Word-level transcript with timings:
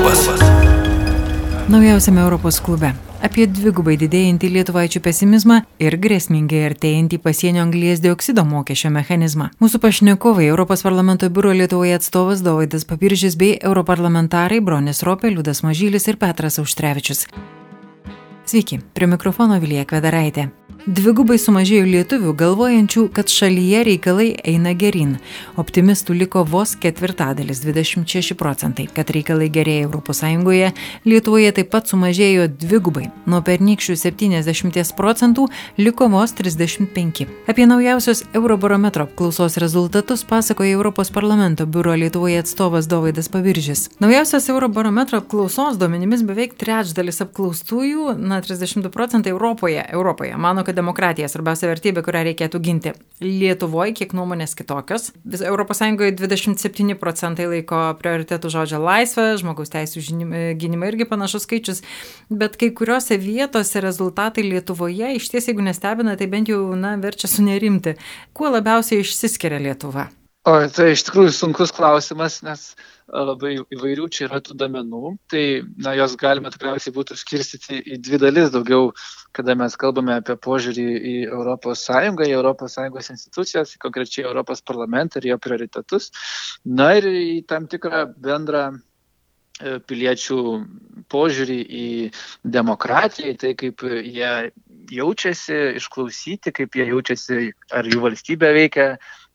klubas. 0.00 0.28
Naujausiame 1.68 2.20
Europos 2.20 2.60
klube. 2.60 2.92
Apie 3.20 3.44
dvigubai 3.46 3.98
didėjantį 4.00 4.48
lietuvaičių 4.54 5.02
pesimizmą 5.04 5.58
ir 5.82 5.96
grėsmingai 6.00 6.62
artėjantį 6.70 7.18
pasienio 7.20 7.60
anglies 7.66 8.00
dioksido 8.00 8.46
mokesčio 8.48 8.88
mechanizmą. 8.94 9.50
Mūsų 9.60 9.80
pašnekovai 9.82 10.48
Europos 10.48 10.82
parlamento 10.86 11.28
biuro 11.28 11.52
Lietuvoje 11.52 11.98
atstovas 11.98 12.40
Dovaidas 12.40 12.88
Papiržys 12.88 13.36
bei 13.36 13.58
europarlamentarai 13.60 14.62
Bronis 14.64 15.04
Ropė, 15.04 15.34
Liudas 15.34 15.60
Mažylis 15.62 16.08
ir 16.08 16.16
Petras 16.16 16.58
Auštrevičius. 16.62 17.26
Sveiki, 18.48 18.80
prie 18.96 19.06
mikrofono 19.06 19.60
Vilija 19.60 19.84
Kvedaraitė. 19.84 20.48
Dvigubai 20.88 21.36
sumažėjo 21.36 21.84
lietuvių 21.84 22.30
galvojančių, 22.40 23.02
kad 23.12 23.28
šalyje 23.28 23.82
reikalai 23.84 24.30
eina 24.48 24.70
gerin. 24.72 25.18
Optimistų 25.60 26.14
liko 26.22 26.40
vos 26.48 26.72
ketvirtadalis- 26.72 27.60
26 27.66 28.32
procentai. 28.34 28.88
Kad 28.88 29.10
reikalai 29.12 29.50
gerėja 29.50 29.90
ES, 29.92 30.72
Lietuvoje 31.04 31.52
taip 31.52 31.70
pat 31.70 31.84
sumažėjo 31.86 32.48
dvigubai. 32.48 33.10
Nuo 33.26 33.42
pernykščių 33.42 33.96
70 33.96 34.94
procentų 34.96 35.48
liko 35.76 36.08
vos 36.08 36.32
35. 36.32 37.26
Apie 37.46 37.66
naujausios 37.66 38.24
Eurobarometro 38.32 39.04
apklausos 39.04 39.58
rezultatus 39.58 40.24
pasakoja 40.24 40.72
Europos 40.72 41.10
parlamento 41.10 41.66
biuro 41.66 41.92
Lietuvoje 41.92 42.38
atstovas 42.38 42.86
Dovaidas 42.86 43.28
Paviržis. 43.28 43.90
Naujausios 44.00 44.48
Eurobarometro 44.48 45.18
apklausos 45.18 45.76
duomenimis 45.76 46.22
beveik 46.22 46.56
trečdalis 46.56 47.20
apklaustųjų, 47.20 48.16
na 48.18 48.40
32 48.40 48.88
procentai 48.88 49.30
Europoje, 49.30 49.84
Europoje 49.92 50.36
mano, 50.36 50.64
kad 50.70 50.78
demokratija 50.80 51.28
svarbiausia 51.30 51.68
vertybė, 51.70 52.02
kurią 52.02 52.24
reikėtų 52.30 52.60
ginti. 52.64 52.94
Lietuvoje 53.22 53.94
kiek 54.00 54.14
nuomonės 54.16 54.56
kitokios. 54.58 55.10
Vis 55.22 55.44
ES 55.44 55.82
27 56.18 56.96
procentai 56.98 57.46
laiko 57.52 57.82
prioritetų 58.00 58.50
žodžio 58.50 58.80
laisvę, 58.82 59.28
žmogaus 59.40 59.70
teisų 59.70 60.02
gynimą 60.58 60.90
irgi 60.90 61.06
panašus 61.08 61.46
skaičius, 61.46 61.82
bet 62.30 62.56
kai 62.60 62.72
kuriuose 62.74 63.20
vietose 63.20 63.82
rezultatai 63.84 64.46
Lietuvoje 64.48 65.14
iš 65.16 65.28
ties, 65.30 65.50
jeigu 65.50 65.62
nestebina, 65.64 66.16
tai 66.16 66.30
bent 66.32 66.50
jau 66.50 66.62
na, 66.74 66.96
verčia 67.00 67.30
sunerimti. 67.30 67.94
Kuo 68.34 68.50
labiausiai 68.50 69.04
išsiskiria 69.04 69.60
Lietuva? 69.62 70.08
O 70.48 70.54
tai 70.72 70.94
iš 70.94 71.04
tikrųjų 71.04 71.34
sunkus 71.36 71.72
klausimas, 71.76 72.38
nes 72.40 72.70
labai 73.10 73.56
įvairių 73.74 74.08
čia 74.12 74.26
yra 74.28 74.40
tų 74.44 74.56
domenų, 74.60 75.14
tai 75.30 75.62
na, 75.82 75.94
jos 75.98 76.16
galima 76.20 76.52
tikriausiai 76.52 76.94
būtų 76.94 77.16
skirstyti 77.18 77.80
į 77.82 77.98
dvi 78.04 78.20
dalis 78.22 78.52
daugiau, 78.54 78.90
kada 79.36 79.56
mes 79.58 79.76
kalbame 79.80 80.14
apie 80.18 80.36
požiūrį 80.38 80.86
į 81.12 81.14
ES, 81.30 81.86
į 82.26 82.30
ES 83.00 83.10
institucijas, 83.14 83.74
konkrečiai 83.82 84.26
Europos 84.28 84.62
parlamentą 84.62 85.20
ir 85.20 85.32
jo 85.32 85.38
prioritetus, 85.42 86.10
na 86.64 86.92
ir 86.98 87.08
į 87.10 87.42
tam 87.50 87.66
tikrą 87.70 88.06
bendrą 88.14 88.64
e, 88.70 89.78
piliečių 89.80 90.40
požiūrį 91.10 91.60
į 91.82 91.88
demokratiją, 92.44 93.34
į 93.34 93.40
tai 93.42 93.54
kaip 93.58 93.82
jie 93.86 94.34
jaučiasi, 94.90 95.58
išklausyti, 95.80 96.54
kaip 96.54 96.78
jie 96.78 96.86
jaučiasi, 96.92 97.50
ar 97.74 97.86
jų 97.86 98.06
valstybė 98.06 98.54
veikia 98.56 98.86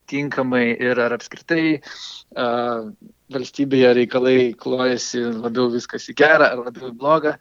tinkamai 0.09 0.67
ir 0.77 0.99
ar 1.01 1.15
apskritai 1.15 1.79
uh, 1.79 2.91
valstybėje 3.33 3.91
reikalai 4.01 4.53
klojasi 4.59 5.23
labiau 5.33 5.71
viskas 5.73 6.09
į 6.11 6.15
gerą 6.19 6.51
ar 6.51 6.63
labiau 6.67 6.91
į 6.91 6.97
blogą. 6.99 7.35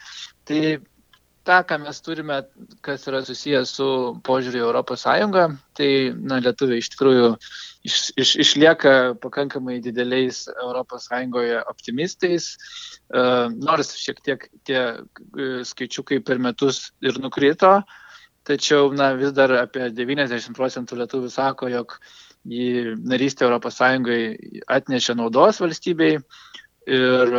Tai 0.49 0.61
tą, 1.45 1.59
ką 1.69 1.79
mes 1.83 2.01
turime, 2.05 2.41
kas 2.85 3.05
yra 3.11 3.21
susijęs 3.25 3.75
su 3.77 3.87
požiūriu 4.25 4.63
į 4.63 4.67
Europos 4.67 5.05
Sąjungą, 5.05 5.47
tai 5.77 5.89
na, 6.17 6.41
lietuviai 6.45 6.81
iš 6.81 6.89
tikrųjų 6.95 7.27
iš, 7.85 7.99
iš, 8.21 8.35
išlieka 8.47 8.95
pakankamai 9.23 9.81
dideliais 9.85 10.47
Europos 10.55 11.09
Sąjungoje 11.11 11.61
optimistais, 11.69 12.55
uh, 13.13 13.53
nors 13.53 13.93
šiek 14.01 14.25
tiek 14.25 14.49
tie 14.65 14.85
skaičiukai 15.69 16.23
per 16.25 16.41
metus 16.41 16.89
ir 17.05 17.21
nukrito, 17.21 17.77
tačiau 18.49 18.93
na, 18.97 19.13
vis 19.21 19.37
dar 19.37 19.53
apie 19.61 19.91
90 19.93 20.57
procentų 20.57 21.03
lietuvių 21.03 21.33
sako, 21.33 21.69
jog 21.73 21.99
uh, 22.45 22.53
į 22.53 22.97
narystę 23.05 23.47
Europos 23.47 23.79
Sąjungai 23.81 24.63
atnešė 24.69 25.17
naudos 25.17 25.61
valstybei. 25.63 26.19
Ir 26.85 27.31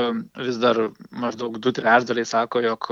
vis 0.41 0.57
dar 0.57 0.79
maždaug 1.13 1.59
du 1.61 1.71
trečdaliai 1.71 2.25
sako, 2.25 2.63
jog 2.65 2.87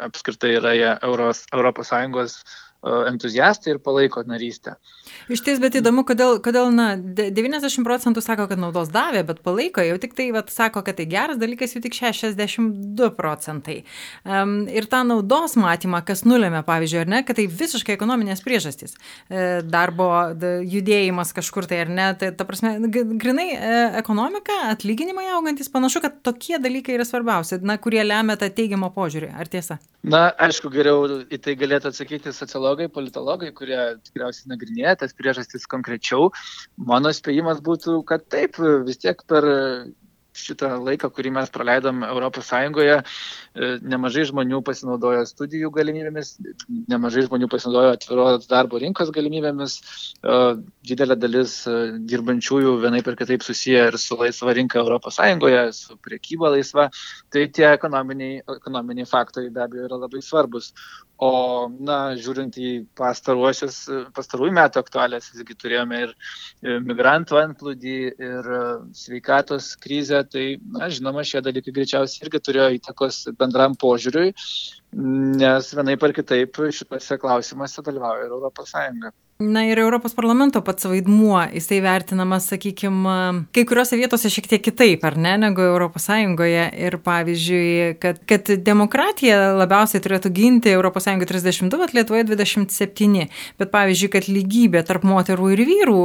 apskritai 0.00 0.52
yra 0.60 0.74
jie 0.78 0.90
Euros, 1.02 1.42
Europos 1.52 1.90
Sąjungos 1.90 2.36
entuziastai 2.82 3.74
ir 3.74 3.78
palaiko 3.84 4.22
narystę. 4.24 4.76
Iš 5.30 5.42
ties, 5.44 5.58
bet 5.62 5.76
įdomu, 5.78 6.02
kodėl, 6.08 6.38
kodėl 6.42 6.70
na, 6.74 6.94
90 6.96 7.84
procentų 7.86 8.22
sako, 8.24 8.46
kad 8.50 8.60
naudos 8.60 8.88
davė, 8.92 9.22
bet 9.28 9.42
palaiko, 9.44 9.82
jau 9.84 9.98
tik 10.00 10.16
tai 10.16 10.30
vat, 10.34 10.48
sako, 10.52 10.82
kad 10.86 10.96
tai 10.98 11.06
geras 11.10 11.38
dalykas, 11.40 11.74
jau 11.76 11.82
tik 11.84 11.94
62 11.98 13.10
procentai. 13.18 13.82
Um, 14.24 14.64
ir 14.72 14.88
tą 14.90 15.02
naudos 15.06 15.58
matymą, 15.60 16.00
kas 16.08 16.24
nulėmė, 16.24 16.64
pavyzdžiui, 16.66 17.02
ar 17.04 17.12
ne, 17.12 17.22
kad 17.26 17.38
tai 17.38 17.46
visiškai 17.52 17.94
ekonominės 17.98 18.42
priežastys. 18.46 18.96
E, 19.28 19.60
darbo 19.66 20.08
judėjimas 20.40 21.34
kažkur 21.36 21.68
tai, 21.70 21.82
ar 21.84 21.92
ne, 21.92 22.08
tai 22.18 22.32
ta 22.36 22.48
prasme, 22.48 22.74
grinai 22.90 23.48
e, 23.52 23.78
ekonomika, 24.00 24.56
atlyginimai 24.72 25.28
augantis, 25.36 25.70
panašu, 25.72 26.02
kad 26.04 26.20
tokie 26.26 26.58
dalykai 26.62 26.96
yra 26.96 27.06
svarbiausi, 27.06 27.60
na, 27.66 27.76
kurie 27.82 28.02
lemia 28.06 28.38
tą 28.40 28.50
teigiamą 28.56 28.90
požiūrį. 28.96 29.32
Ar 29.36 29.52
tiesa? 29.52 29.78
Na, 30.00 30.30
aišku, 30.40 30.70
geriau 30.72 31.04
į 31.28 31.38
tai 31.44 31.52
galėtų 31.60 31.90
atsakyti 31.90 32.32
sociologai 32.32 32.69
psichologai, 32.70 32.88
politologai, 32.88 33.50
kurie 33.52 33.78
tikriausiai 34.04 34.50
nagrinėja 34.52 34.96
tas 35.02 35.14
priežastis 35.14 35.66
konkrečiau. 35.66 36.30
Mano 36.78 37.10
spėjimas 37.10 37.60
būtų, 37.60 38.04
kad 38.06 38.28
taip, 38.30 38.58
vis 38.86 38.98
tiek 38.98 39.18
per 39.26 39.44
šitą 40.36 40.72
laiką, 40.84 41.10
kurį 41.14 41.32
mes 41.34 41.50
praleidom 41.52 42.04
Europos 42.06 42.48
Sąjungoje, 42.50 43.00
e, 43.00 43.70
nemažai 43.82 44.26
žmonių 44.30 44.62
pasinaudojo 44.66 45.24
studijų 45.28 45.72
galimybėmis, 45.74 46.36
nemažai 46.90 47.26
žmonių 47.26 47.50
pasinaudojo 47.50 47.96
atviros 47.96 48.48
darbo 48.50 48.78
rinkos 48.80 49.10
galimybėmis, 49.14 49.78
didelė 50.86 51.16
dalis 51.18 51.56
e, 51.68 51.76
dirbančiųjų 52.10 52.76
vienaip 52.84 53.10
ir 53.10 53.18
kitaip 53.20 53.44
susiję 53.46 53.84
ir 53.90 53.98
su 53.98 54.18
laisva 54.20 54.54
rinka 54.56 54.80
Europos 54.80 55.18
Sąjungoje, 55.20 55.66
su 55.76 55.98
priekyba 56.04 56.54
laisva, 56.54 56.88
tai 57.32 57.46
tie 57.48 57.70
ekonominiai, 57.74 58.40
ekonominiai 58.56 59.08
faktoriai 59.08 59.54
be 59.54 59.64
abejo 59.66 59.88
yra 59.88 60.00
labai 60.06 60.22
svarbus. 60.24 60.72
O, 61.20 61.68
na, 61.84 62.14
žiūrint 62.16 62.54
į 62.56 62.70
pastarųjų 62.96 64.52
metų 64.56 64.80
aktualės, 64.80 65.26
visgi 65.34 65.56
turėjome 65.60 65.98
ir 66.06 66.14
migrantų 66.80 67.36
antplūdį, 67.42 67.96
ir 68.24 68.48
sveikatos 68.96 69.74
krizę, 69.84 70.19
tai, 70.26 70.44
na, 70.76 70.90
žinoma, 70.92 71.24
šie 71.26 71.42
dalykai 71.44 71.74
greičiausiai 71.76 72.26
irgi 72.26 72.42
turėjo 72.46 72.68
įtakos 72.78 73.22
bendram 73.40 73.76
požiūriui, 73.80 74.34
nes 74.92 75.72
vienai 75.78 75.96
par 76.00 76.14
kitaip 76.16 76.62
šituose 76.74 77.18
klausimuose 77.22 77.84
dalyvauja 77.86 78.26
ir 78.26 78.38
Europos 78.38 78.72
Sąjunga. 78.74 79.12
Na 79.40 79.62
ir 79.64 79.78
Europos 79.78 80.12
parlamento 80.12 80.60
pats 80.60 80.84
vaidmuo, 80.84 81.38
jisai 81.54 81.78
vertinamas, 81.80 82.44
sakykime, 82.50 83.46
kai 83.56 83.62
kuriuose 83.64 83.96
vietose 83.96 84.28
šiek 84.28 84.50
tiek 84.50 84.60
kitaip, 84.66 85.04
ar 85.08 85.14
ne, 85.16 85.32
negu 85.40 85.62
Europos 85.64 86.04
Sąjungoje. 86.10 86.66
Ir 86.76 86.98
pavyzdžiui, 87.00 87.94
kad, 88.02 88.18
kad 88.28 88.50
demokratija 88.66 89.54
labiausiai 89.56 90.02
turėtų 90.04 90.28
ginti 90.36 90.74
Europos 90.74 91.08
Sąjungoje 91.08 91.30
32, 91.30 91.80
bet 91.80 91.94
Lietuvoje 91.96 92.26
27. 92.28 93.30
Bet 93.56 93.72
pavyzdžiui, 93.72 94.10
kad 94.12 94.28
lygybė 94.28 94.84
tarp 94.84 95.08
moterų 95.08 95.48
ir 95.54 95.64
vyrų 95.70 96.04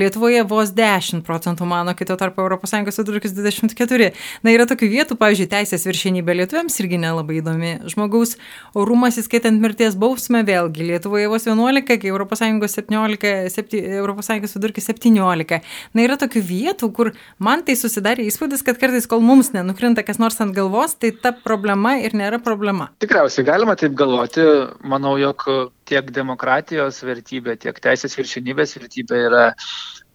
Lietuvoje 0.00 0.40
vos 0.48 0.72
10 0.72 1.20
procentų 1.28 1.68
mano, 1.68 1.92
kito 1.92 2.16
tarp 2.16 2.40
Europos 2.40 2.72
Sąjungos 2.72 3.02
vidurkis 3.02 3.36
24. 3.36 4.14
Na 4.40 4.56
yra 4.56 4.64
tokių 4.72 4.88
vietų, 4.96 5.20
pavyzdžiui, 5.20 5.50
teisės 5.58 5.84
viršienybė 5.90 6.40
lietuviams 6.40 6.80
irgi 6.80 7.04
nelabai 7.04 7.42
įdomi. 7.42 7.74
Žmogaus 8.12 8.36
orumas, 8.76 9.16
įskaitant 9.20 9.60
mirties 9.62 9.96
bausmę, 9.96 10.42
vėlgi 10.44 10.84
Lietuvoje 10.90 11.28
vos 11.32 11.46
11, 11.48 11.84
kai 11.86 12.12
Sąjungos 12.42 12.76
17, 12.76 13.32
7, 13.52 13.80
Europos 13.96 14.28
Sąjungos 14.28 14.56
vidurkis 14.56 14.88
17. 14.90 15.60
Na 15.94 16.04
yra 16.04 16.18
tokių 16.20 16.42
vietų, 16.44 16.90
kur 16.92 17.12
man 17.38 17.64
tai 17.64 17.76
susidarė 17.76 18.26
įspūdis, 18.28 18.64
kad 18.66 18.80
kartais, 18.80 19.08
kol 19.08 19.24
mums 19.24 19.52
nenukrinta 19.56 20.04
kas 20.04 20.20
nors 20.20 20.40
ant 20.44 20.54
galvos, 20.56 20.96
tai 21.00 21.12
ta 21.12 21.32
problema 21.32 21.96
ir 22.02 22.16
nėra 22.16 22.42
problema. 22.42 22.90
Tikriausiai 23.00 23.46
galima 23.48 23.76
taip 23.80 23.96
galvoti. 23.96 24.44
Manau, 24.84 25.16
jog 25.20 25.46
tiek 25.88 26.12
demokratijos 26.12 27.00
vertybė, 27.06 27.56
tiek 27.60 27.80
teisės 27.80 28.16
viršinybės 28.18 28.76
vertybė 28.78 29.24
yra 29.28 29.46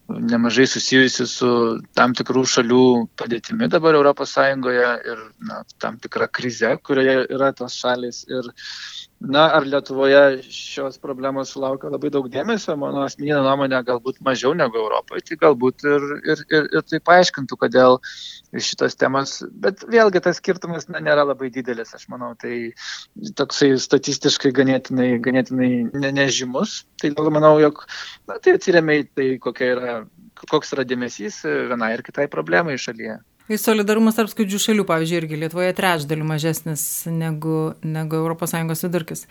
nemažai 0.08 0.66
susijusi 0.66 1.26
su 1.28 1.48
tam 1.96 2.14
tikrų 2.16 2.44
šalių 2.48 2.84
padėtimi 3.20 3.68
dabar 3.68 3.98
ES 4.00 4.36
ir 4.40 5.18
na, 5.50 5.62
tam 5.78 5.98
tikra 5.98 6.28
krize, 6.28 6.76
kurioje 6.82 7.26
yra 7.28 7.52
tos 7.52 7.76
šalis. 7.76 8.24
Ir 8.28 8.48
Na, 9.18 9.48
ar 9.50 9.64
Lietuvoje 9.66 10.44
šios 10.46 11.00
problemos 11.02 11.50
sulaukia 11.50 11.90
labai 11.90 12.10
daug 12.14 12.28
dėmesio, 12.30 12.76
mano 12.78 13.00
asmeninė 13.02 13.40
nuomonė, 13.42 13.80
galbūt 13.88 14.20
mažiau 14.22 14.52
negu 14.54 14.78
Europoje, 14.78 15.24
tai 15.26 15.38
galbūt 15.40 15.82
ir, 15.90 16.04
ir, 16.22 16.42
ir, 16.54 16.68
ir 16.78 16.84
tai 16.86 17.00
paaiškintų, 17.10 17.58
kodėl 17.58 17.98
šitos 18.54 18.94
temos, 19.00 19.32
bet 19.64 19.82
vėlgi 19.90 20.22
tas 20.22 20.38
skirtumas 20.38 20.86
na, 20.86 21.02
nėra 21.02 21.24
labai 21.26 21.50
didelis, 21.50 21.90
aš 21.98 22.06
manau, 22.12 22.30
tai 22.38 22.76
toksai 23.40 23.72
statistiškai 23.82 24.52
ganėtinai, 24.54 25.08
ganėtinai 25.24 25.72
ne, 25.98 26.12
nežymus, 26.20 26.84
tai 27.02 27.10
manau, 27.18 27.56
jog 27.58 27.82
na, 28.30 28.38
tai 28.38 28.54
atsiriamė 28.54 29.00
į 29.00 29.08
tai, 29.18 29.28
yra, 29.66 29.98
koks 30.46 30.76
yra 30.78 30.86
dėmesys 30.86 31.42
vienai 31.42 31.96
ir 31.96 32.06
kitai 32.06 32.30
problemai 32.30 32.78
šalyje. 32.78 33.18
Ir 33.48 33.56
solidarumas 33.56 34.12
tarp 34.18 34.28
skurdžių 34.28 34.58
šalių, 34.60 34.84
pavyzdžiui, 34.84 35.18
irgi 35.22 35.36
Lietuvoje 35.40 35.72
trečdalių 35.72 36.24
mažesnis 36.28 36.82
negu, 37.08 37.72
negu 37.80 38.18
ES 38.28 38.82
vidurkis. 38.84 39.22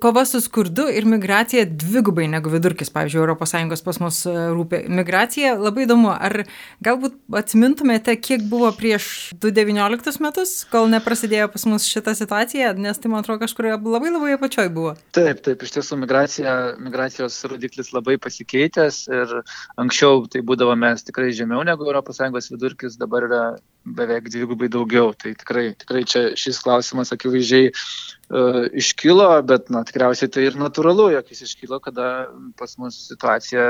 Kova 0.00 0.22
su 0.24 0.40
skurdu 0.40 0.86
ir 0.88 1.04
migracija 1.04 1.66
dvigubai 1.68 2.24
negu 2.32 2.48
vidurkis, 2.48 2.88
pavyzdžiui, 2.94 3.34
ES 3.36 3.84
pas 3.84 4.00
mus 4.00 4.22
e, 4.24 4.32
rūpė. 4.56 4.80
Migracija 4.88 5.52
labai 5.60 5.84
įdomu, 5.84 6.08
ar 6.08 6.46
galbūt 6.80 7.18
atsimintumėte, 7.36 8.14
kiek 8.16 8.46
buvo 8.48 8.70
prieš 8.72 9.34
2019 9.44 10.24
metus, 10.24 10.54
kol 10.72 10.88
neprasidėjo 10.94 11.50
pas 11.52 11.68
mus 11.68 11.84
šitą 11.84 12.16
situaciją, 12.16 12.72
nes 12.80 12.96
tai 12.96 13.12
man 13.12 13.20
atrodo 13.20 13.44
kažkurioje 13.44 13.76
labai 13.84 14.14
labai 14.14 14.32
apačioj 14.38 14.72
buvo. 14.72 14.96
Taip, 15.12 15.44
taip, 15.44 15.68
iš 15.68 15.76
tiesų 15.76 16.00
migracija, 16.00 16.56
migracijos 16.80 17.42
rodiklis 17.52 17.92
labai 17.92 18.16
pasikeitęs 18.24 19.04
ir 19.12 19.38
anksčiau 19.76 20.24
tai 20.32 20.40
būdavo 20.40 20.72
mes 20.80 21.04
tikrai 21.04 21.28
žemiau 21.36 21.60
negu 21.68 21.92
ES 21.92 22.52
vidurkis, 22.56 22.96
dabar 22.96 23.28
yra 23.28 23.44
beveik 23.86 24.30
dvigubai 24.32 24.68
daugiau. 24.72 25.12
Tai 25.14 25.32
tikrai, 25.38 25.68
tikrai 25.78 26.02
čia 26.08 26.22
šis 26.38 26.58
klausimas 26.64 27.12
akivaizdžiai 27.14 27.70
uh, 27.70 28.64
iškilo, 28.82 29.28
bet 29.46 29.70
na, 29.74 29.84
tikriausiai 29.86 30.32
tai 30.32 30.48
ir 30.48 30.58
natūralu, 30.60 31.10
jog 31.14 31.30
jis 31.30 31.44
iškilo, 31.46 31.78
kada 31.84 32.10
pas 32.58 32.76
mus 32.82 32.98
situacija 33.12 33.68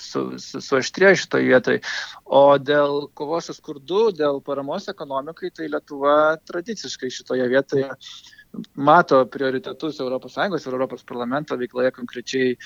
su, 0.00 0.24
su, 0.40 0.62
suaštrėjo 0.64 1.20
šitoje 1.24 1.52
vietoje. 1.52 1.84
O 2.24 2.46
dėl 2.62 3.06
kovos 3.18 3.50
su 3.50 3.56
skurdu, 3.58 4.08
dėl 4.16 4.42
paramos 4.46 4.88
ekonomikai, 4.90 5.52
tai 5.54 5.70
Lietuva 5.72 6.38
tradiciškai 6.48 7.12
šitoje 7.12 7.48
vietoje 7.52 7.90
uh, 7.92 8.12
mato 8.74 9.20
prioritetus 9.30 10.00
ES 10.00 10.66
ir 10.66 10.84
ES 10.84 11.04
parlamento 11.06 11.56
veikloje 11.60 11.90
konkrečiai, 11.96 12.56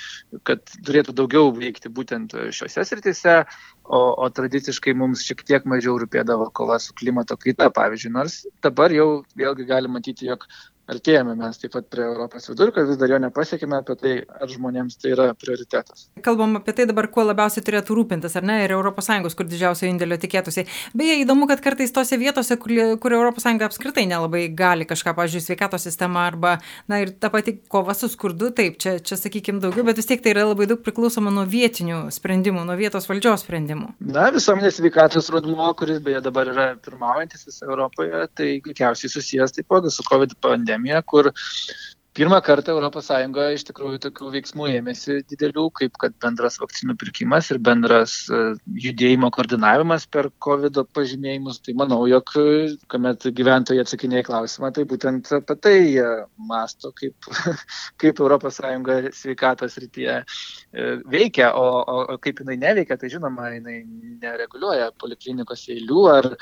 kad 0.46 0.62
turėtų 0.86 1.14
daugiau 1.18 1.52
veikti 1.56 1.90
būtent 1.92 2.34
šiuose 2.54 2.84
srityse, 2.86 3.36
o, 3.84 4.00
o 4.24 4.28
tradiciškai 4.30 4.94
mums 4.94 5.24
šiek 5.26 5.42
tiek 5.48 5.66
mažiau 5.68 5.98
rūpėdavo 6.00 6.50
kova 6.54 6.78
su 6.82 6.94
klimato 6.94 7.36
kaita, 7.36 7.70
pavyzdžiui. 7.74 8.14
Nors 8.14 8.42
dabar 8.62 8.94
jau 8.94 9.24
vėlgi 9.38 9.68
galime 9.68 9.98
matyti, 9.98 10.30
jog 10.30 10.46
artėjame 10.90 11.34
mes 11.38 11.60
taip 11.60 11.72
pat 11.76 11.86
prie 11.92 12.02
Europos 12.04 12.48
vidurkio, 12.50 12.84
vis 12.88 12.98
dar 12.98 13.12
jo 13.12 13.18
nepasiekime 13.22 13.78
apie 13.78 13.94
tai, 14.00 14.14
ar 14.26 14.50
žmonėms 14.50 14.98
tai 14.98 15.12
yra 15.14 15.28
prioritetas. 15.38 16.08
Kalbam 16.26 16.58
apie 16.58 16.74
tai 16.76 16.86
dabar, 16.90 17.06
kuo 17.12 17.24
labiausiai 17.28 17.64
turėtų 17.66 17.96
rūpintis, 17.98 18.34
ar 18.38 18.46
ne, 18.46 18.58
ir 18.64 18.74
ES, 18.74 19.36
kur 19.38 19.46
didžiausio 19.48 19.86
indėlio 19.88 20.18
tikėtųsi. 20.20 20.66
Beje, 20.98 21.20
įdomu, 21.22 21.46
kad 21.50 21.62
kartais 21.62 21.94
tose 21.94 22.18
vietose, 22.18 22.58
kur, 22.60 22.74
kur 23.02 23.16
ES 23.18 23.48
apskritai 23.68 24.06
nelabai 24.10 24.48
gali 24.50 24.86
kažką, 24.88 25.14
pavyzdžiui, 25.18 25.44
sveikatos 25.46 25.86
sistema 25.86 26.26
arba, 26.26 26.56
na 26.90 27.02
ir 27.04 27.14
ta 27.14 27.30
pati 27.30 27.56
kova 27.70 27.94
su 27.94 28.10
skurdu, 28.10 28.50
taip, 28.56 28.78
čia, 28.82 28.96
čia 28.98 29.18
sakykime 29.20 29.62
daugiau, 29.62 29.86
bet 29.86 30.00
vis 30.00 30.10
tiek 30.10 30.22
tai 30.24 30.34
yra 30.34 30.48
labai 30.48 30.66
daug 30.70 30.82
priklausoma 30.82 31.30
nuo 31.30 31.46
vietinių 31.46 32.08
sprendimų, 32.14 32.66
nuo 32.66 32.76
vietos 32.78 33.06
valdžios 33.10 33.46
sprendimų. 33.46 33.94
Na, 34.12 34.28
visuomenės 34.34 34.80
sveikatos 34.80 35.30
rodmuo, 35.32 35.70
kuris 35.78 36.02
beje 36.02 36.24
dabar 36.26 36.50
yra 36.50 36.68
pirmaujantis 36.82 37.46
visoje 37.46 37.70
Europoje, 37.70 38.26
tai 38.34 38.50
greičiausiai 38.64 39.12
susijęs 39.12 39.54
taipogi 39.56 39.92
su 39.94 40.04
COVID 40.08 40.34
pandemija 40.42 40.71
pandemija, 40.72 41.02
kur 41.02 41.32
pirmą 42.16 42.40
kartą 42.44 42.74
ES 42.82 43.10
iš 43.56 43.64
tikrųjų 43.68 43.98
tokių 44.04 44.30
veiksmų 44.34 44.68
ėmėsi 44.76 45.22
didelių, 45.30 45.64
kaip 45.78 45.96
kad 46.00 46.14
bendras 46.20 46.58
vakcinų 46.60 46.96
pirkimas 47.00 47.48
ir 47.50 47.58
bendras 47.58 48.14
e, 48.28 48.40
judėjimo 48.84 49.30
koordinavimas 49.32 50.04
per 50.12 50.28
COVID 50.44 50.82
pažymėjimus. 50.92 51.62
Tai 51.64 51.74
manau, 51.80 52.02
jog 52.10 52.34
kuomet 52.92 53.24
gyventojai 53.38 53.80
atsakinėja 53.84 54.26
klausimą, 54.28 54.72
tai 54.76 54.84
būtent 54.88 55.30
apie 55.38 55.56
tai 55.64 55.74
jie 55.78 56.08
masto, 56.36 56.92
kaip, 56.92 57.16
kaip 58.02 58.20
ES 58.20 58.60
sveikatos 59.16 59.78
rytyje 59.80 60.18
e, 60.20 60.88
veikia, 61.08 61.52
o, 61.56 61.80
o, 61.80 62.04
o 62.12 62.18
kaip 62.20 62.44
jinai 62.44 62.58
neveikia, 62.60 62.98
tai 63.00 63.08
žinoma, 63.12 63.48
jinai 63.56 63.78
nereguliuoja 64.22 64.92
poliklinikos 65.00 65.64
eilių 65.72 66.04
ar 66.12 66.30
e, 66.34 66.36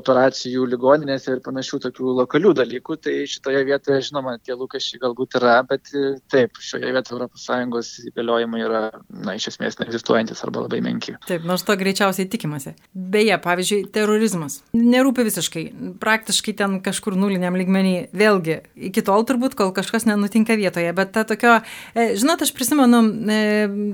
operacijų 0.00 0.64
ligoninėse 0.72 1.36
ir 1.36 1.44
panašių 1.44 1.82
tokių 1.88 2.18
lokalių 2.22 2.56
dalykų. 2.62 3.00
Tai 3.04 3.16
šitoje 3.28 3.64
vietoje, 3.68 4.00
žinoma, 4.08 4.38
tie 4.40 4.56
lūkesčiai 4.56 4.93
lūkesčiai 4.94 5.02
galbūt 5.02 5.36
yra, 5.38 5.62
bet 5.66 5.90
e, 5.94 6.18
taip, 6.30 6.58
šioje 6.60 6.92
vietoje 6.92 7.26
ES 7.34 7.90
įgaliojimai 8.10 8.62
yra, 8.62 8.82
na, 9.10 9.34
iš 9.34 9.48
esmės 9.52 9.78
neegzistuojantis 9.78 10.42
arba 10.44 10.64
labai 10.64 10.80
menki. 10.82 11.16
Taip, 11.26 11.44
nors 11.44 11.64
to 11.64 11.74
greičiausiai 11.76 12.28
tikimasi. 12.28 12.74
Beje, 12.94 13.36
pavyzdžiui, 13.42 13.88
terorizmas. 13.92 14.62
Nerūpi 14.74 15.24
visiškai, 15.26 15.64
praktiškai 16.00 16.54
ten 16.56 16.78
kažkur 16.84 17.16
nuliniam 17.16 17.56
lygmenį. 17.56 18.10
Vėlgi, 18.14 18.60
iki 18.90 19.02
tol 19.04 19.24
turbūt, 19.26 19.56
kol 19.58 19.72
kažkas 19.74 20.06
nenutinka 20.06 20.56
vietoje, 20.56 20.92
bet 20.94 21.12
ta 21.14 21.24
tokio, 21.24 21.60
e, 21.94 22.14
žinot, 22.18 22.42
aš 22.42 22.54
prisimenu, 22.54 23.02
e, 23.04 23.40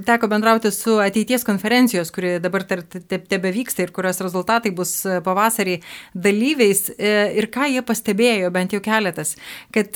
teko 0.07 0.31
bendrauti 0.31 0.73
su 0.75 0.99
ateities 1.01 1.47
konferencijos, 1.47 2.13
kuri 2.15 2.39
dabar 2.43 2.67
tebe 2.67 3.55
vyksta 3.55 3.85
ir 3.85 3.95
kurios 3.95 4.21
rezultatai 4.23 4.73
bus 4.75 4.93
pavasarį 5.25 5.81
dalyviais 6.15 6.89
ir 7.01 7.47
ką 7.53 7.69
jie 7.71 7.83
pastebėjo, 7.87 8.51
bent 8.53 8.75
jau 8.75 8.81
keletas, 8.85 9.37
kad 9.75 9.95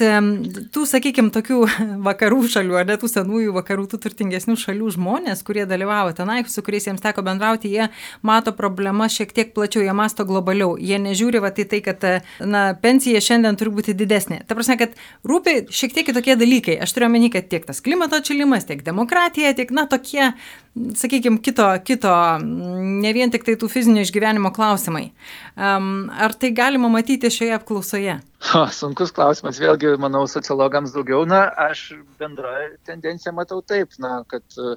tų 0.75 0.85
sakykime, 0.95 1.33
tokių 1.35 1.59
vakarų 2.09 2.41
šalių, 2.55 2.77
ar 2.79 2.89
net 2.89 3.03
tų 3.03 3.11
senųjų 3.11 3.55
vakarų, 3.57 3.87
tų 3.91 4.01
turtingesnių 4.05 4.57
šalių 4.61 4.93
žmonės, 4.97 5.43
kurie 5.47 5.67
dalyvavo 5.69 6.15
tenai, 6.17 6.43
su 6.51 6.63
kuriais 6.65 6.89
jiems 6.89 7.03
teko 7.05 7.25
bendrauti, 7.27 7.73
jie 7.73 7.89
mato 8.27 8.55
problemą 8.57 9.09
šiek 9.13 9.35
tiek 9.35 9.55
plačiau, 9.57 9.83
jie 9.85 9.95
masto 9.97 10.27
globaliau. 10.29 10.75
Jie 10.81 10.99
nežiūri 11.03 11.43
va 11.43 11.53
tai 11.55 11.67
tai, 11.71 11.81
kad 11.85 12.05
na, 12.41 12.67
pensija 12.81 13.23
šiandien 13.25 13.59
turi 13.61 13.73
būti 13.75 13.97
didesnė. 13.99 14.43
Ta 14.49 14.57
prasme, 14.59 14.79
kad 14.81 14.99
rūpi 15.27 15.65
šiek 15.75 15.97
tiek 15.97 16.09
kitokie 16.11 16.37
dalykai. 16.41 16.79
Aš 16.85 16.95
turiu 16.97 17.11
omeny, 17.11 17.31
kad 17.35 17.49
tiek 17.51 17.67
tas 17.67 17.83
klimato 17.85 18.21
atšilimas, 18.21 18.69
tiek 18.69 18.85
demokratija, 18.87 19.55
tiek, 19.57 19.73
na, 19.75 19.87
tokie, 19.91 20.33
sakykime, 20.75 21.41
kito, 21.45 21.67
kito, 21.87 22.15
ne 22.43 23.15
vien 23.17 23.33
tik 23.35 23.47
tai 23.47 23.57
tų 23.61 23.71
fizinio 23.73 24.05
išgyvenimo 24.05 24.53
klausimai. 24.55 25.09
Um, 25.55 26.09
ar 26.11 26.37
tai 26.39 26.55
galima 26.55 26.91
matyti 26.93 27.33
šioje 27.33 27.59
apklausoje? 27.59 28.21
O, 28.53 28.61
sunkus 28.77 29.13
klausimas, 29.15 29.57
vėlgi, 29.63 29.95
manau, 30.01 30.27
sociologams 30.29 30.93
daugiau, 30.93 31.23
na, 31.29 31.47
aš 31.65 31.95
bendrą 32.21 32.51
tendenciją 32.85 33.33
matau 33.33 33.63
taip, 33.65 33.97
na, 34.03 34.19
kad 34.29 34.45
uh, 34.61 34.75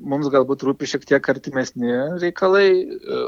mums 0.00 0.30
galbūt 0.32 0.64
rūpi 0.64 0.88
šiek 0.88 1.04
tiek 1.10 1.28
artimesni 1.32 1.92
reikalai, 2.22 2.70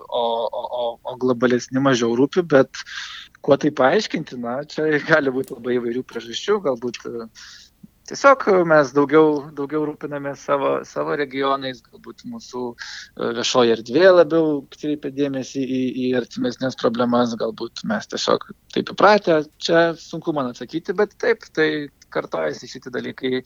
o, 0.08 0.22
o, 0.22 0.62
o, 0.80 0.86
o 1.04 1.16
globalesni 1.20 1.82
mažiau 1.84 2.16
rūpi, 2.18 2.46
bet 2.54 2.80
kuo 3.44 3.58
tai 3.60 3.72
paaiškinti, 3.82 4.40
na, 4.40 4.62
čia 4.64 4.88
gali 5.04 5.34
būti 5.34 5.58
labai 5.58 5.76
įvairių 5.76 6.06
priežasčių, 6.08 6.58
galbūt 6.70 7.02
uh, 7.10 7.28
tiesiog 8.10 8.44
mes 8.68 8.92
daugiau, 8.96 9.48
daugiau 9.56 9.86
rūpinamės 9.88 10.44
savo, 10.48 10.72
savo 10.88 11.16
regionais, 11.18 11.82
galbūt 11.86 12.24
mūsų 12.28 12.64
e, 12.72 13.30
viešoje 13.38 13.76
erdvėje 13.76 14.12
labiau 14.16 14.60
kreipia 14.74 15.12
dėmesį 15.16 15.62
į, 15.62 15.82
į 16.04 16.12
artimesnės 16.20 16.78
problemas, 16.80 17.36
galbūt 17.40 17.84
mes 17.88 18.10
tiesiog 18.12 18.48
taip 18.74 18.94
įpratę, 18.94 19.42
čia 19.62 19.84
sunku 19.98 20.34
man 20.36 20.52
atsakyti, 20.52 20.96
bet 20.98 21.16
taip, 21.22 21.46
tai 21.56 21.68
kartojasi 22.12 22.68
šitie 22.70 22.92
dalykai 22.92 23.42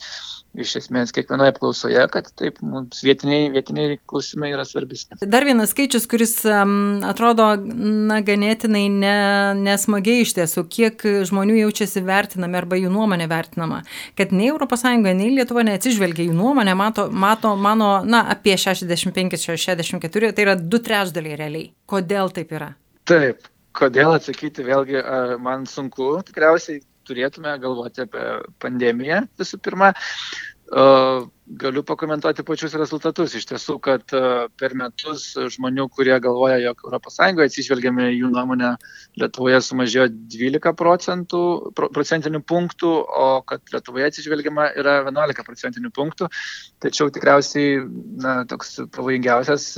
iš 0.56 0.74
esmės 0.80 1.12
kiekvienoje 1.14 1.52
apklausoje, 1.52 2.02
kad 2.12 2.28
taip, 2.38 2.58
mums 2.64 3.02
vietiniai, 3.04 3.48
vietiniai 3.54 3.98
klausimai 4.08 4.52
yra 4.54 4.64
svarbesni. 4.68 5.18
Dar 5.22 5.46
vienas 5.46 5.72
skaičius, 5.74 6.06
kuris 6.10 6.34
um, 6.48 7.02
atrodo 7.06 7.48
na, 7.56 8.20
ganėtinai 8.26 8.86
ne, 8.92 9.16
nesmagiai 9.60 10.24
iš 10.24 10.36
tiesų, 10.38 10.66
kiek 10.72 11.06
žmonių 11.30 11.60
jaučiasi 11.62 12.04
vertinami 12.06 12.60
arba 12.60 12.80
jų 12.80 12.92
nuomonė 12.94 13.28
vertinama, 13.30 13.82
kad 14.18 14.34
nei 14.36 14.52
ES, 14.52 14.86
nei 15.06 15.32
Lietuva 15.36 15.64
neatsižvelgia 15.66 16.28
jų 16.28 16.36
nuomonę, 16.36 16.76
mato, 16.78 17.08
mato 17.10 17.52
mano, 17.60 17.90
na, 18.06 18.24
apie 18.32 18.56
65-64, 18.60 20.32
tai 20.32 20.46
yra 20.46 20.56
du 20.56 20.80
trečdaliai 20.82 21.38
realiai. 21.38 21.70
Kodėl 21.88 22.32
taip 22.34 22.54
yra? 22.56 22.72
Taip, 23.06 23.48
kodėl 23.76 24.16
atsakyti 24.16 24.64
vėlgi 24.66 25.02
man 25.42 25.66
sunku, 25.70 26.16
tikriausiai 26.26 26.80
turėtume 27.06 27.56
galvoti 27.62 28.04
apie 28.06 28.26
pandemiją 28.62 29.24
visų 29.38 29.62
pirma. 29.62 29.92
Galiu 31.46 31.84
pakomentuoti 31.86 32.42
pačius 32.42 32.72
rezultatus. 32.74 33.36
Iš 33.38 33.44
tiesų, 33.46 33.76
kad 33.78 34.02
per 34.58 34.72
metus 34.74 35.28
žmonių, 35.54 35.84
kurie 35.94 36.16
galvoja, 36.18 36.56
jog 36.58 36.80
ES 36.90 37.18
atsižvelgiame 37.44 38.08
jų 38.10 38.32
nuomonę, 38.32 38.72
Lietuvoje 39.14 39.60
sumažėjo 39.62 40.08
12 40.10 40.72
procentų, 40.74 41.42
procentinių 41.78 42.40
punktų, 42.42 42.90
o 43.06 43.28
kad 43.46 43.62
Lietuvoje 43.70 44.08
atsižvelgiama 44.10 44.72
yra 44.74 44.96
11 45.06 45.46
procentinių 45.46 45.92
punktų. 45.94 46.26
Tačiau 46.82 47.14
tikriausiai 47.14 47.78
na, 48.18 48.40
toks 48.50 48.80
pavojingiausias 48.90 49.76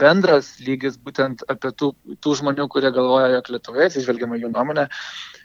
bendras 0.00 0.54
lygis 0.64 0.96
būtent 0.96 1.44
apie 1.52 1.74
tų, 1.76 1.92
tų 2.16 2.38
žmonių, 2.40 2.64
kurie 2.72 2.88
galvoja, 2.96 3.28
jog 3.36 3.52
Lietuvoje 3.58 3.92
atsižvelgiama 3.92 4.40
jų 4.40 4.54
nuomonę, 4.56 4.88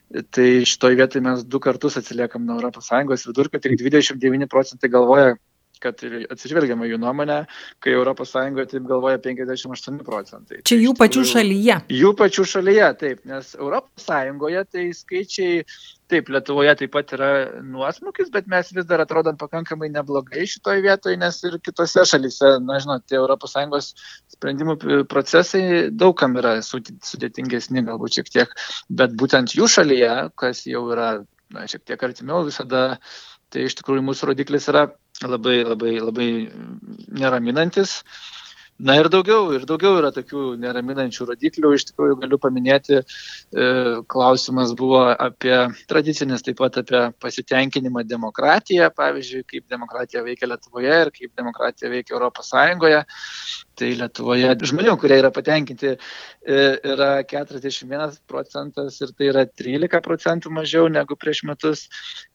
Tai 0.05 0.47
šitoje 0.69 0.99
vietoje 0.99 1.23
mes 1.25 1.43
du 1.49 1.59
kartus 1.59 1.97
atsiliekam 1.97 2.45
nuo 2.45 2.59
ES 2.61 3.27
vidurkio, 3.27 3.59
tik 3.59 3.79
29 3.81 4.47
procentai 4.51 4.89
galvoja, 4.93 5.33
kad 5.81 5.99
atsižvelgiama 6.31 6.87
jų 6.87 6.99
nuomonę, 7.01 7.39
kai 7.83 7.95
ES 7.97 8.35
taip 8.71 8.85
galvoja 8.87 9.19
58 9.21 9.99
procentai. 10.05 10.61
Čia 10.63 10.77
jų 10.79 10.93
pačių 10.99 11.25
šalyje. 11.33 11.79
Jų 11.89 12.13
pačių 12.21 12.45
šalyje, 12.53 12.89
taip, 13.01 13.25
nes 13.25 13.55
ES 13.55 14.07
tai 14.71 14.85
skaičiai 14.93 15.65
Taip, 16.05 16.27
Lietuvoje 16.29 16.73
taip 16.77 16.91
pat 16.93 17.11
yra 17.15 17.27
nuosmukis, 17.65 18.27
bet 18.33 18.45
mes 18.51 18.67
vis 18.77 18.85
dar 18.85 19.01
atrodom 19.01 19.39
pakankamai 19.41 19.87
neblogai 19.89 20.43
šitoje 20.51 20.83
vietoje, 20.85 21.17
nes 21.17 21.39
ir 21.49 21.55
kitose 21.65 22.03
šalyse, 22.05 22.51
na, 22.61 22.77
žinot, 22.83 23.07
tie 23.09 23.17
ES 23.17 23.87
sprendimų 24.35 24.75
procesai 25.09 25.63
daugam 25.89 26.37
yra 26.37 26.59
sudėtingesni, 26.61 27.81
galbūt 27.89 28.19
šiek 28.19 28.29
tiek, 28.35 28.53
bet 29.01 29.17
būtent 29.17 29.57
jų 29.57 29.65
šalyje, 29.77 30.13
kas 30.37 30.61
jau 30.69 30.83
yra, 30.93 31.09
na, 31.49 31.65
šiek 31.65 31.81
tiek 31.89 32.05
artimiau 32.05 32.45
visada, 32.45 32.85
tai 33.49 33.65
iš 33.65 33.79
tikrųjų 33.81 34.05
mūsų 34.05 34.29
rodiklis 34.29 34.69
yra 34.69 34.85
labai, 35.25 35.63
labai, 35.65 35.95
labai 36.05 36.29
neraminantis. 37.17 38.03
Na 38.75 38.97
ir 38.99 39.07
daugiau, 39.07 39.53
ir 39.55 39.63
daugiau 39.63 39.95
yra 40.01 40.09
tokių 40.11 40.57
neraminančių 40.59 41.29
rodiklių. 41.29 41.69
Iš 41.77 41.85
tikrųjų 41.89 42.17
galiu 42.19 42.39
paminėti, 42.43 42.97
e, 42.99 43.67
klausimas 44.11 44.73
buvo 44.75 45.05
apie 45.13 45.55
tradicinis, 45.87 46.43
taip 46.43 46.59
pat 46.59 46.81
apie 46.81 47.05
pasitenkinimą 47.23 48.03
demokratiją, 48.03 48.89
pavyzdžiui, 48.97 49.45
kaip 49.47 49.69
demokratija 49.71 50.25
veikia 50.27 50.51
Lietuvoje 50.51 50.97
ir 51.05 51.13
kaip 51.15 51.31
demokratija 51.39 51.93
veikia 51.93 52.19
Sąjungoje. 52.43 52.99
Tai 53.75 53.89
Lietuvoje 53.99 54.51
žmonių, 54.71 54.93
kurie 55.01 55.17
yra 55.19 55.31
patenkinti, 55.35 55.95
e, 55.95 56.59
yra 56.93 57.09
41 57.27 58.15
procentas 58.29 59.01
ir 59.03 59.11
tai 59.17 59.29
yra 59.33 59.43
13 59.61 59.99
procentų 60.05 60.51
mažiau 60.55 60.87
negu 60.91 61.17
prieš 61.19 61.43
metus. 61.49 61.85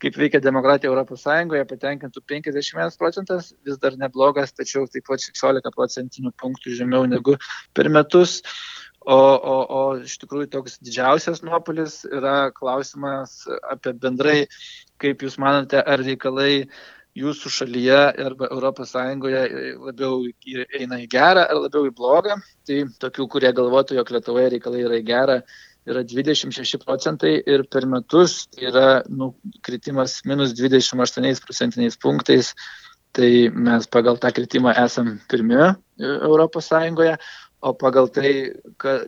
Kaip 0.02 0.18
veikia 0.20 0.42
demokratija 0.44 0.90
Europos 0.92 1.24
Sąjungoje, 1.24 1.64
patenkintų 1.70 2.24
51 2.28 2.98
procentas, 3.00 3.54
vis 3.64 3.80
dar 3.80 3.96
neblogas, 4.00 4.52
tačiau 4.52 4.84
taip 4.90 5.08
pat 5.08 5.24
16 5.24 5.72
procentinių 5.76 6.34
punktų 6.40 6.76
žemiau 6.82 7.08
negu 7.08 7.38
per 7.72 7.88
metus. 7.88 8.40
O, 9.00 9.16
o, 9.16 9.56
o 9.64 9.82
iš 10.04 10.18
tikrųjų 10.20 10.50
toks 10.52 10.76
didžiausias 10.84 11.40
nuopolis 11.40 12.02
yra 12.04 12.50
klausimas 12.52 13.46
apie 13.72 13.94
bendrai, 13.96 14.42
kaip 15.00 15.24
Jūs 15.24 15.38
manote, 15.40 15.80
ar 15.80 16.04
reikalai 16.04 16.66
jūsų 17.18 17.50
šalyje 17.50 17.98
arba 18.24 18.48
Europos 18.54 18.92
Sąjungoje 18.94 19.42
labiau 19.80 20.20
eina 20.78 21.00
į 21.02 21.08
gerą 21.10 21.46
ar 21.48 21.58
labiau 21.64 21.88
į 21.88 21.94
blogą. 21.96 22.36
Tai 22.66 22.78
tokių, 23.02 23.26
kurie 23.32 23.50
galvotų, 23.56 23.98
jog 23.98 24.12
Lietuvoje 24.14 24.52
reikalai 24.54 24.84
yra 24.86 25.00
į 25.00 25.06
gerą, 25.08 25.40
yra 25.90 26.04
26 26.06 26.84
procentai 26.84 27.34
ir 27.40 27.64
per 27.70 27.88
metus 27.90 28.44
tai 28.52 28.68
yra 28.70 28.86
nu, 29.08 29.32
kritimas 29.66 30.20
minus 30.28 30.54
28 30.58 31.44
procentiniais 31.46 31.98
punktais. 31.98 32.54
Tai 33.10 33.30
mes 33.50 33.88
pagal 33.90 34.20
tą 34.22 34.30
kritimą 34.30 34.70
esam 34.78 35.16
pirmi 35.26 35.56
Europos 35.98 36.68
Sąjungoje, 36.70 37.16
o 37.60 37.72
pagal 37.74 38.06
tai, 38.14 38.54
ka, 38.78 39.00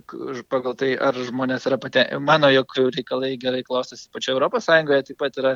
pagal 0.51 0.75
tai 0.77 0.97
ar 0.99 1.15
žmonės 1.15 1.69
yra 1.71 1.79
patenkinti, 1.79 2.19
mano, 2.27 2.51
jog 2.51 2.75
reikalai 2.97 3.37
gerai 3.39 3.63
klostosi 3.63 4.11
pačioje 4.13 4.35
Europos 4.35 4.67
Sąjungoje, 4.67 5.07
taip 5.07 5.21
pat 5.23 5.39
yra 5.39 5.55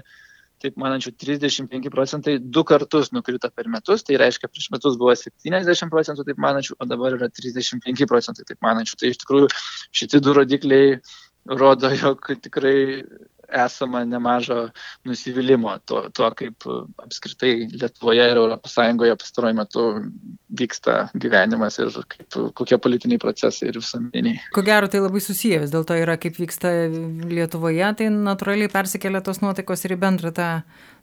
taip 0.62 0.78
manančių 0.80 1.12
35 1.20 1.92
procentai 1.92 2.36
du 2.40 2.64
kartus 2.66 3.12
nukrito 3.12 3.50
per 3.52 3.68
metus, 3.72 4.04
tai 4.06 4.18
reiškia 4.20 4.50
prieš 4.50 4.70
metus 4.74 4.98
buvo 5.00 5.14
70 5.18 5.92
procentų 5.92 6.26
taip 6.28 6.40
manančių, 6.42 6.78
o 6.80 6.88
dabar 6.88 7.16
yra 7.18 7.28
35 7.32 8.08
procentai 8.10 8.46
taip 8.48 8.60
manančių. 8.64 8.98
Tai 9.00 9.12
iš 9.12 9.22
tikrųjų 9.22 9.50
šitie 10.00 10.22
du 10.24 10.36
rodikliai 10.36 10.98
rodo, 11.46 11.92
jog 11.94 12.30
tikrai 12.42 12.76
esama 13.48 14.02
nemažo 14.08 14.68
nusivylimų 15.06 15.76
tuo, 15.88 16.02
tuo, 16.14 16.30
kaip 16.36 16.66
apskritai 17.02 17.68
Lietuvoje 17.72 18.26
ir 18.32 18.40
ES 18.56 18.76
pastaruoju 19.22 19.58
metu 19.58 19.84
vyksta 20.56 20.96
gyvenimas 21.14 21.78
ir 21.82 21.92
kaip, 22.08 22.38
kokie 22.58 22.78
politiniai 22.82 23.20
procesai 23.22 23.70
ir 23.70 23.80
visuomeniai. 23.80 24.40
Ko 24.54 24.64
gero 24.66 24.90
tai 24.90 25.02
labai 25.04 25.22
susiję, 25.24 25.60
vis 25.64 25.74
dėlto 25.74 25.98
yra 25.98 26.18
kaip 26.20 26.38
vyksta 26.40 26.72
Lietuvoje, 27.30 27.92
tai 27.98 28.10
natūraliai 28.12 28.72
persikelia 28.72 29.22
tos 29.24 29.42
nuotaikos 29.44 29.86
ir 29.86 29.96
į 29.96 30.00
bendrą 30.02 30.34
tą, 30.36 30.50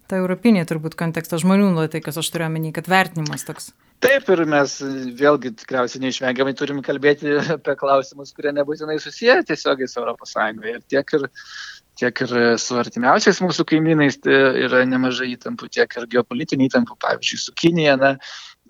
tą 0.09 0.19
europinį 0.21 0.67
turbūt 0.69 0.97
kontekstą 0.99 1.39
žmonių 1.43 1.71
nuotaikas, 1.77 2.19
aš 2.19 2.31
turiu 2.33 2.49
omeny, 2.49 2.73
kad 2.75 2.89
vertinimas 2.91 3.47
toks. 3.47 3.71
Taip 4.03 4.27
ir 4.33 4.41
mes 4.49 4.73
vėlgi 5.19 5.53
tikriausiai 5.61 6.01
neišvengiamai 6.03 6.53
turim 6.59 6.81
kalbėti 6.83 7.37
apie 7.55 7.75
klausimus, 7.79 8.33
kurie 8.35 8.51
nebūtinai 8.55 8.97
susiję 8.99 9.37
tiesiogiai 9.47 9.87
su 9.87 10.03
ES. 10.03 10.35
Ir 10.73 10.81
tiek 10.91 11.13
ir 11.15 11.29
tiek 11.99 12.23
ir 12.25 12.33
su 12.61 12.77
artimiausiais 12.79 13.41
mūsų 13.43 13.65
kaimynais 13.69 14.17
tai 14.23 14.39
yra 14.65 14.81
nemažai 14.89 15.33
įtampų, 15.35 15.69
tiek 15.77 15.99
ir 15.99 16.09
geopolitinių 16.15 16.69
įtampų, 16.69 16.97
pavyzdžiui, 17.03 17.39
su 17.43 17.55
Kinija. 17.59 17.95
Na, 18.01 18.15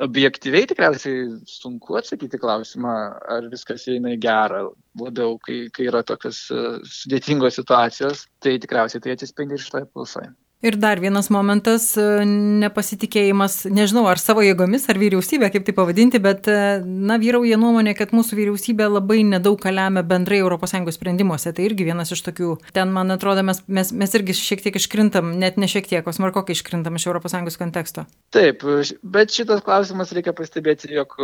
objektyviai 0.03 0.68
tikriausiai 0.70 1.25
sunku 1.50 1.98
atsakyti 2.00 2.39
klausimą, 2.42 2.94
ar 3.36 3.50
viskas 3.51 3.86
eina 3.94 4.15
į 4.15 4.22
gerą, 4.24 4.63
labiau, 5.00 5.38
kai, 5.44 5.68
kai 5.74 5.89
yra 5.92 6.01
tokios 6.08 6.46
sudėtingos 6.50 7.60
situacijos, 7.62 8.25
tai 8.44 8.58
tikriausiai 8.63 9.03
tai 9.03 9.13
atsispindi 9.18 9.60
ir 9.60 9.63
šitoje 9.63 9.88
apklausoje. 9.88 10.34
Ir 10.63 10.77
dar 10.79 11.00
vienas 11.03 11.27
momentas 11.27 11.89
e,- 12.00 12.03
nepasitikėjimas, 12.63 13.65
nežinau, 13.67 14.05
ar 14.08 14.20
savo 14.22 14.39
jėgomis, 14.46 14.86
ar 14.88 14.96
vyriausybė, 14.96 15.50
kaip 15.51 15.65
tai 15.67 15.74
pavadinti, 15.75 16.22
bet, 16.24 16.48
e, 16.48 16.79
na, 16.79 17.17
vyrauja 17.20 17.58
nuomonė, 17.60 17.91
kad 18.00 18.13
mūsų 18.15 18.38
vyriausybė 18.39 18.88
labai 18.88 19.25
nedaug 19.27 19.60
lemia 19.60 20.05
bendrai 20.08 20.39
ES 20.39 20.96
sprendimuose. 20.96 21.51
Tai 21.51 21.67
irgi 21.67 21.84
vienas 21.84 22.15
iš 22.15 22.24
tokių. 22.24 22.53
Ten, 22.72 22.96
man 22.96 23.12
atrodo, 23.12 23.43
mes, 23.43 23.60
mes, 23.67 23.91
mes 23.91 24.15
irgi 24.15 24.38
šiek 24.39 24.63
tiek 24.63 24.79
iškrintam, 24.79 25.36
net 25.38 25.58
ne 25.58 25.67
šiek 25.67 25.86
tiek, 25.86 26.08
o 26.08 26.15
smarkokai 26.15 26.55
iškrintam 26.55 26.96
iš 26.96 27.12
ES 27.12 27.60
konteksto. 27.60 28.08
Taip, 28.32 28.63
bet 29.03 29.36
šitas 29.36 29.60
klausimas 29.67 30.15
reikia 30.15 30.32
pastebėti, 30.32 30.93
jog, 30.96 31.20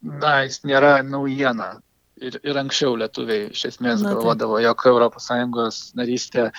na, 0.00 0.40
jis 0.48 0.62
nėra 0.64 1.02
naujiena. 1.04 1.82
Ir, 2.22 2.38
ir 2.46 2.56
anksčiau 2.56 2.94
lietuviai 2.96 3.50
iš 3.50 3.64
esmės 3.74 4.00
galvodavo, 4.00 4.56
jog 4.62 4.84
ES 4.88 5.80
narystė 5.98 6.52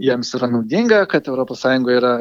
jiems 0.00 0.34
yra 0.38 0.48
naudinga, 0.50 1.04
kad 1.06 1.28
ES 1.28 1.64
yra 1.96 2.12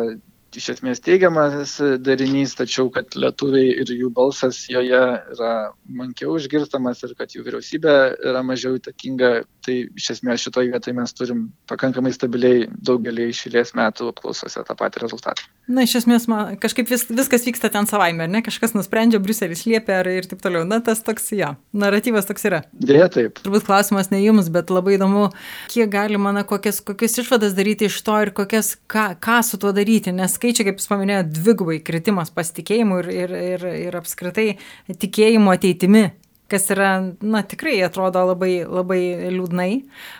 iš 0.58 0.70
esmės 0.76 1.02
teigiamas 1.04 1.78
darinys, 2.04 2.56
tačiau 2.60 2.90
kad 2.94 3.16
lietuviai 3.16 3.72
ir 3.82 3.92
jų 3.94 4.12
balsas 4.16 4.64
joje 4.72 5.02
yra 5.36 5.54
mankiau 5.88 6.36
išgirstamas 6.40 7.04
ir 7.06 7.16
kad 7.20 7.34
jų 7.36 7.46
vyriausybė 7.48 7.96
yra 8.32 8.44
mažiau 8.46 8.76
įtakinga, 8.80 9.32
tai 9.66 9.78
iš 9.98 10.10
esmės 10.18 10.44
šitoje 10.46 10.74
vietoje 10.74 10.98
mes 10.98 11.16
turim 11.16 11.46
pakankamai 11.70 12.14
stabiliai 12.16 12.68
daugelį 12.84 13.30
išėlės 13.32 13.76
metų 13.78 14.12
apklausose 14.12 14.64
tą 14.68 14.78
patį 14.78 15.06
rezultatą. 15.06 15.48
Na, 15.72 15.86
iš 15.86 16.02
esmės, 16.02 16.26
man, 16.28 16.58
kažkaip 16.60 16.90
vis, 16.90 17.06
viskas 17.08 17.46
vyksta 17.48 17.70
ten 17.72 17.88
savaime, 17.88 18.26
ar 18.26 18.32
ne? 18.32 18.42
Kažkas 18.44 18.74
nusprendžia, 18.76 19.22
Briuselis 19.24 19.64
liepia 19.70 20.00
ar 20.02 20.10
ir 20.10 20.28
taip 20.28 20.42
toliau. 20.44 20.66
Na, 20.68 20.82
tas 20.84 21.04
toks, 21.06 21.30
ja, 21.38 21.54
naratyvas 21.72 22.28
toks 22.28 22.48
yra. 22.50 22.64
Dėja, 22.74 23.08
taip. 23.14 23.40
Turbūt 23.46 23.68
klausimas 23.70 24.10
ne 24.12 24.20
jums, 24.24 24.50
bet 24.52 24.74
labai 24.74 24.98
įdomu, 24.98 25.30
kiek 25.72 25.92
galima, 25.94 26.34
na, 26.36 26.44
kokias, 26.48 26.82
kokias 26.84 27.20
išvadas 27.22 27.56
daryti 27.56 27.88
iš 27.88 28.02
to 28.04 28.18
ir 28.26 28.34
kokias, 28.36 28.74
ką, 28.92 29.12
ką 29.22 29.40
su 29.48 29.62
tuo 29.62 29.72
daryti, 29.78 30.12
nes 30.16 30.36
skaičiai, 30.42 30.72
kaip 30.72 30.82
jūs 30.82 30.90
paminėjote, 30.90 31.36
dvigubai 31.38 31.78
kritimas 31.86 32.34
pasitikėjimu 32.34 33.00
ir, 33.04 33.14
ir, 33.14 33.38
ir, 33.54 33.70
ir 33.86 34.02
apskritai 34.02 34.50
tikėjimu 34.90 35.54
ateitimi 35.54 36.10
kas 36.52 36.66
yra, 36.74 36.90
na, 37.24 37.40
tikrai 37.48 37.78
atrodo 37.86 38.26
labai, 38.28 38.66
labai 38.68 39.00
liūdnai. 39.32 39.70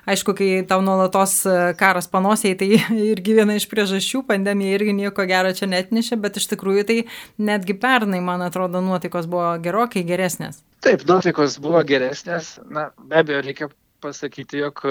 Aišku, 0.08 0.32
kai 0.38 0.50
tau 0.64 0.80
nuolatos 0.80 1.34
karas 1.80 2.08
panosiai, 2.12 2.56
tai 2.56 2.70
irgi 3.12 3.36
viena 3.36 3.58
iš 3.60 3.68
priežasčių, 3.72 4.24
pandemija 4.30 4.78
irgi 4.78 4.96
nieko 4.96 5.26
gero 5.28 5.52
čia 5.58 5.68
net 5.72 5.92
nešė, 5.92 6.16
bet 6.24 6.40
iš 6.40 6.48
tikrųjų 6.54 6.88
tai 6.88 6.98
netgi 7.42 7.76
pernai, 7.76 8.22
man 8.24 8.46
atrodo, 8.48 8.80
nuotaikos 8.86 9.28
buvo 9.32 9.52
gerokai 9.64 10.06
geresnės. 10.08 10.64
Taip, 10.86 11.04
nuotaikos 11.10 11.60
buvo 11.60 11.84
geresnės. 11.84 12.56
Na, 12.72 12.90
be 13.04 13.20
abejo, 13.26 13.44
reikia 13.50 13.72
pasakyti, 14.02 14.64
jog 14.64 14.86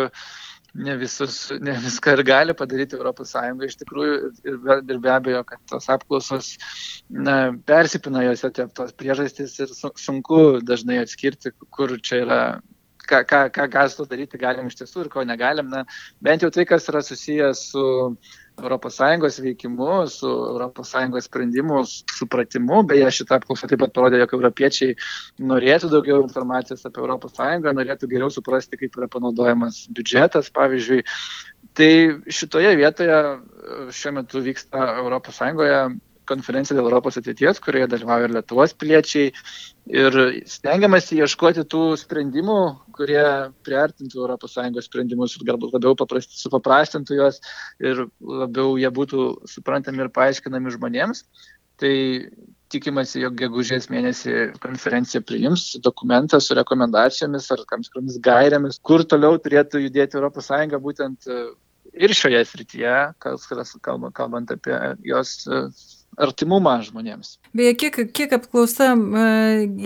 ne, 0.74 0.96
visus, 1.00 1.36
ne 1.60 1.74
viską 1.82 2.14
ir 2.16 2.22
gali 2.26 2.54
padaryti 2.56 2.98
ES 2.98 3.34
iš 3.66 3.76
tikrųjų 3.82 4.16
ir 4.46 4.58
be, 4.64 4.76
ir 4.94 4.98
be 5.02 5.12
abejo, 5.12 5.44
kad 5.48 5.62
tos 5.70 5.88
apklausos 5.92 6.52
na, 7.08 7.52
persipina 7.66 8.24
juose 8.26 8.50
tos 8.60 8.92
priežastys 8.92 9.58
ir 9.60 9.72
sunku 9.74 10.60
dažnai 10.62 11.00
atskirti, 11.02 11.52
kur 11.70 11.96
čia 12.00 12.22
yra 12.24 12.42
ką, 13.10 13.24
ką, 13.28 13.40
ką 13.54 13.66
gali 13.72 13.90
su 13.90 14.00
to 14.00 14.06
daryti 14.10 14.38
galim 14.40 14.68
iš 14.70 14.78
tiesų 14.80 15.04
ir 15.04 15.10
ko 15.12 15.24
negalim. 15.26 15.70
Na, 15.72 15.84
bent 16.22 16.44
jau 16.44 16.50
tai, 16.54 16.66
kas 16.68 16.88
yra 16.92 17.02
susijęs 17.04 17.62
su 17.72 17.84
ES 18.60 19.38
veikimu, 19.40 20.06
su 20.12 20.30
ES 20.80 21.28
sprendimų 21.28 21.84
supratimu. 22.18 22.82
Beje, 22.90 23.08
šitą 23.20 23.38
apklausą 23.40 23.70
taip 23.70 23.80
pat 23.84 23.94
parodė, 23.96 24.20
jog 24.20 24.34
europiečiai 24.36 24.96
norėtų 25.52 25.90
daugiau 25.94 26.20
informacijos 26.26 26.84
apie 26.86 27.06
ES, 27.06 27.72
norėtų 27.80 28.10
geriau 28.10 28.30
suprasti, 28.30 28.76
kaip 28.76 29.00
yra 29.00 29.08
panaudojamas 29.08 29.86
biudžetas, 29.88 30.52
pavyzdžiui. 30.52 31.02
Tai 31.74 31.90
šitoje 32.28 32.76
vietoje 32.76 33.18
šiuo 33.94 34.14
metu 34.20 34.44
vyksta 34.44 34.86
ES 35.00 35.98
konferencija 36.30 36.76
dėl 36.76 36.86
Europos 36.86 37.18
ateities, 37.20 37.60
kurioje 37.62 37.90
dalyvauja 37.90 38.28
ir 38.28 38.36
Lietuvos 38.36 38.74
piliečiai. 38.78 39.32
Ir 39.90 40.18
stengiamasi 40.46 41.18
ieškoti 41.24 41.64
tų 41.70 41.82
sprendimų, 41.98 42.58
kurie 43.00 43.24
priartintų 43.66 44.28
ES 44.36 44.86
sprendimus 44.86 45.36
ir 45.38 45.46
galbūt 45.48 45.74
labiau 45.78 45.96
paprasti, 45.96 46.36
supaprastintų 46.36 47.18
juos 47.18 47.40
ir 47.80 48.06
labiau 48.20 48.76
jie 48.80 48.90
būtų 49.00 49.26
suprantami 49.48 50.04
ir 50.04 50.12
paaiškinami 50.12 50.76
žmonėms. 50.76 51.24
Tai 51.80 51.94
tikimasi, 52.70 53.22
jog 53.24 53.38
gegužės 53.40 53.88
mėnesį 53.90 54.34
konferencija 54.62 55.22
priims 55.24 55.72
dokumentą 55.82 56.38
su 56.44 56.54
rekomendacijomis 56.58 57.48
ar 57.54 57.64
tam 57.70 57.82
tikromis 57.86 58.20
gairėmis, 58.22 58.78
kur 58.84 59.04
toliau 59.08 59.40
turėtų 59.40 59.82
judėti 59.86 60.20
ES 60.20 60.76
būtent 60.84 61.30
ir 61.92 62.14
šioje 62.14 62.44
srityje, 62.46 62.96
kas 63.18 63.48
kalbant 63.82 64.52
apie 64.54 64.76
jos 65.08 65.34
artimumą 66.18 66.76
žmonėms. 66.86 67.36
Beje, 67.56 67.74
kiek, 67.78 67.98
kiek 68.16 68.32
apklausa 68.36 68.92
e, 68.94 69.26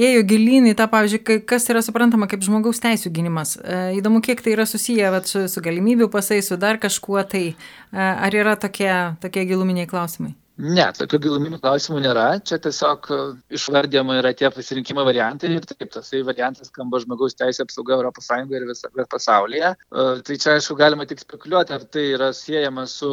ėjo 0.08 0.22
gilyn 0.28 0.70
į 0.70 0.76
tą, 0.78 0.86
pavyzdžiui, 0.92 1.40
kas 1.48 1.68
yra 1.72 1.82
suprantama 1.84 2.28
kaip 2.30 2.44
žmogaus 2.44 2.82
teisų 2.84 3.12
gynimas. 3.14 3.56
E, 3.60 3.82
įdomu, 3.98 4.22
kiek 4.24 4.42
tai 4.44 4.54
yra 4.56 4.66
susiję 4.68 5.10
vat, 5.14 5.28
su, 5.30 5.46
su 5.50 5.64
galimybių 5.64 6.10
pasais, 6.12 6.48
su 6.50 6.60
dar 6.60 6.80
kažkuo 6.82 7.22
tai. 7.28 7.44
E, 7.54 7.98
ar 7.98 8.34
yra 8.34 8.56
tokie, 8.60 8.92
tokie 9.22 9.46
giluminiai 9.48 9.90
klausimai? 9.90 10.34
Ne, 10.54 10.84
tokių 10.94 11.18
giluminių 11.24 11.58
klausimų 11.58 12.00
nėra. 12.04 12.24
Čia 12.46 12.60
tiesiog 12.62 13.08
e, 13.10 13.16
išvardėma 13.58 14.20
yra 14.20 14.30
tie 14.38 14.46
pasirinkimo 14.54 15.02
variantai 15.06 15.50
ir 15.50 15.64
taip, 15.66 15.88
tasai 15.90 16.20
variantas 16.22 16.70
skamba 16.70 17.00
žmogaus 17.02 17.34
teisė 17.34 17.64
apsauga 17.64 17.98
ES 17.98 18.30
ir 18.54 18.66
visame 18.68 19.06
pasaulyje. 19.10 19.72
E, 19.74 20.04
tai 20.28 20.36
čia, 20.38 20.54
aišku, 20.54 20.76
galima 20.78 21.08
tik 21.10 21.24
spekuliuoti, 21.24 21.74
ar 21.74 21.88
tai 21.90 22.06
yra 22.12 22.30
siejama 22.30 22.86
su 22.86 23.10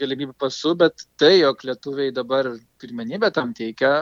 galimybių 0.00 0.38
pasu, 0.40 0.72
bet 0.74 1.04
tai, 1.20 1.34
jog 1.42 1.60
lietuviai 1.68 2.16
dabar 2.16 2.48
pirmenybę 2.80 3.28
tam 3.36 3.52
teikia 3.52 3.92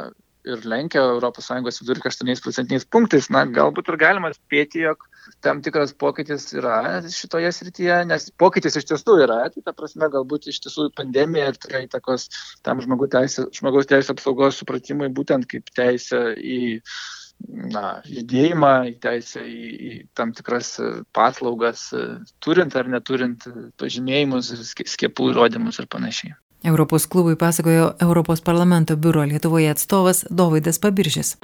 ir 0.47 0.65
lenkia 0.69 1.03
ES 1.19 1.81
vidurkį 1.83 2.11
8 2.11 2.43
procentiniais 2.45 2.87
punktais, 2.87 3.29
na, 3.35 3.45
galbūt 3.59 3.91
ir 3.93 3.99
galima 4.01 4.31
spėti, 4.35 4.85
jog 4.87 5.05
tam 5.45 5.61
tikras 5.65 5.93
pokytis 5.93 6.49
yra 6.57 7.03
šitoje 7.13 7.51
srityje, 7.53 7.99
nes 8.09 8.31
pokytis 8.41 8.79
iš 8.81 8.89
tiesų 8.93 9.19
yra, 9.27 9.41
tai 9.53 9.65
ta 9.67 9.75
prasme 9.77 10.09
galbūt 10.13 10.49
iš 10.53 10.63
tiesų 10.65 10.89
pandemija 10.97 11.53
ir 11.53 11.61
turėjo 11.61 11.85
įtakos 11.89 12.29
tam 12.67 12.83
teisė, 12.83 13.49
žmogaus 13.59 13.91
teisės 13.91 14.15
apsaugos 14.15 14.61
supratimui 14.63 15.11
būtent 15.13 15.49
kaip 15.51 15.69
teisė 15.77 16.33
į 16.39 16.61
na, 17.75 18.01
judėjimą, 18.09 18.73
į 18.91 18.97
teisę 19.03 19.45
į, 19.47 19.63
į 19.91 19.93
tam 20.19 20.33
tikras 20.35 20.75
paslaugas, 21.15 21.89
turint 22.43 22.75
ar 22.79 22.91
neturint 22.91 23.47
pažymėjimus, 23.79 24.53
skiepų 24.75 25.33
įrodymus 25.35 25.79
ir 25.83 25.91
panašiai. 25.91 26.35
Europos 26.65 27.07
klubui 27.07 27.37
pasakojo 27.37 27.93
Europos 28.01 28.41
parlamento 28.41 28.97
biuro 28.97 29.25
Lietuvoje 29.25 29.71
atstovas 29.71 30.25
Dovydas 30.31 30.79
Pabiržis. 30.79 31.37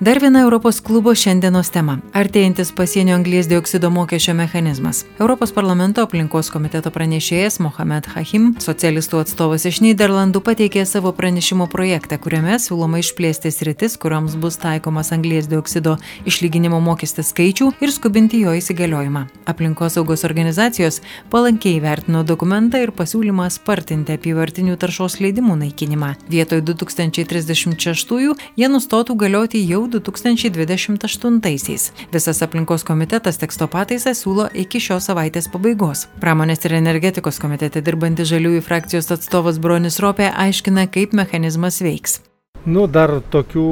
Dar 0.00 0.20
viena 0.20 0.40
Europos 0.40 0.80
klubo 0.80 1.10
šiandienos 1.10 1.72
tema- 1.74 1.96
artėjantis 2.20 2.70
pasienio 2.70 3.16
anglės 3.16 3.48
dioksido 3.50 3.90
mokesčio 3.90 4.34
mechanizmas. 4.34 5.04
Europos 5.18 5.50
parlamento 5.50 6.02
aplinkos 6.02 6.50
komiteto 6.50 6.90
pranešėjas 6.90 7.58
Mohamed 7.58 8.06
Hachim, 8.06 8.54
socialistų 8.60 9.18
atstovas 9.20 9.64
iš 9.66 9.80
Niderlandų, 9.80 10.40
pateikė 10.40 10.86
savo 10.86 11.12
pranešimo 11.12 11.66
projektą, 11.66 12.16
kuriame 12.18 12.54
siūloma 12.58 13.00
išplėsti 13.02 13.50
sritis, 13.50 13.96
kuriams 13.96 14.36
bus 14.36 14.56
taikomas 14.56 15.10
anglės 15.10 15.48
dioksido 15.48 15.98
išlyginimo 16.24 16.80
mokestis 16.80 17.32
skaičių 17.32 17.72
ir 17.80 17.90
skubinti 17.90 18.38
jo 18.38 18.50
įsigaliojimą. 18.54 19.26
Aplinkos 19.46 19.94
saugos 19.94 20.22
organizacijos 20.24 21.00
palankiai 21.28 21.80
vertino 21.80 22.22
dokumentą 22.22 22.78
ir 22.78 22.92
pasiūlymą 22.92 23.50
spartinti 23.50 24.12
apyvartinių 24.12 24.76
taršos 24.76 25.18
leidimų 25.18 25.56
naikinimą. 25.58 26.14
Vietoj 26.30 26.62
2036 26.62 28.36
jie 28.56 28.68
nustotų 28.68 29.16
galioti 29.16 29.66
jau 29.66 29.87
2028-aisiais. 29.94 31.88
Visas 32.12 32.42
aplinkos 32.44 32.84
komitetas 32.88 33.40
teksto 33.40 33.68
pataisą 33.72 34.14
siūlo 34.16 34.48
iki 34.54 34.80
šios 34.84 35.08
savaitės 35.10 35.50
pabaigos. 35.52 36.06
Pramonės 36.22 36.64
ir 36.68 36.76
energetikos 36.78 37.40
komitete 37.42 37.82
dirbantis 37.84 38.30
žaliųjų 38.32 38.62
frakcijos 38.68 39.10
atstovas 39.16 39.58
Bronis 39.58 39.98
Ropė 40.04 40.30
aiškina, 40.30 40.86
kaip 40.92 41.16
mechanizmas 41.16 41.82
veiks. 41.84 42.20
Nu, 42.68 42.86
dar 42.90 43.18
tokių 43.32 43.68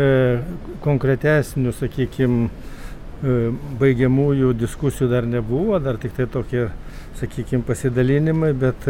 e, 0.00 0.10
konkretesnių, 0.84 1.72
sakykime, 1.76 2.48
baigiamųjų 3.80 4.54
diskusijų 4.56 5.10
dar 5.10 5.26
nebuvo, 5.28 5.78
dar 5.82 5.98
tik 6.00 6.14
tai 6.16 6.26
tokie, 6.30 6.68
sakykime, 7.20 7.64
pasidalinimai, 7.68 8.52
bet 8.56 8.86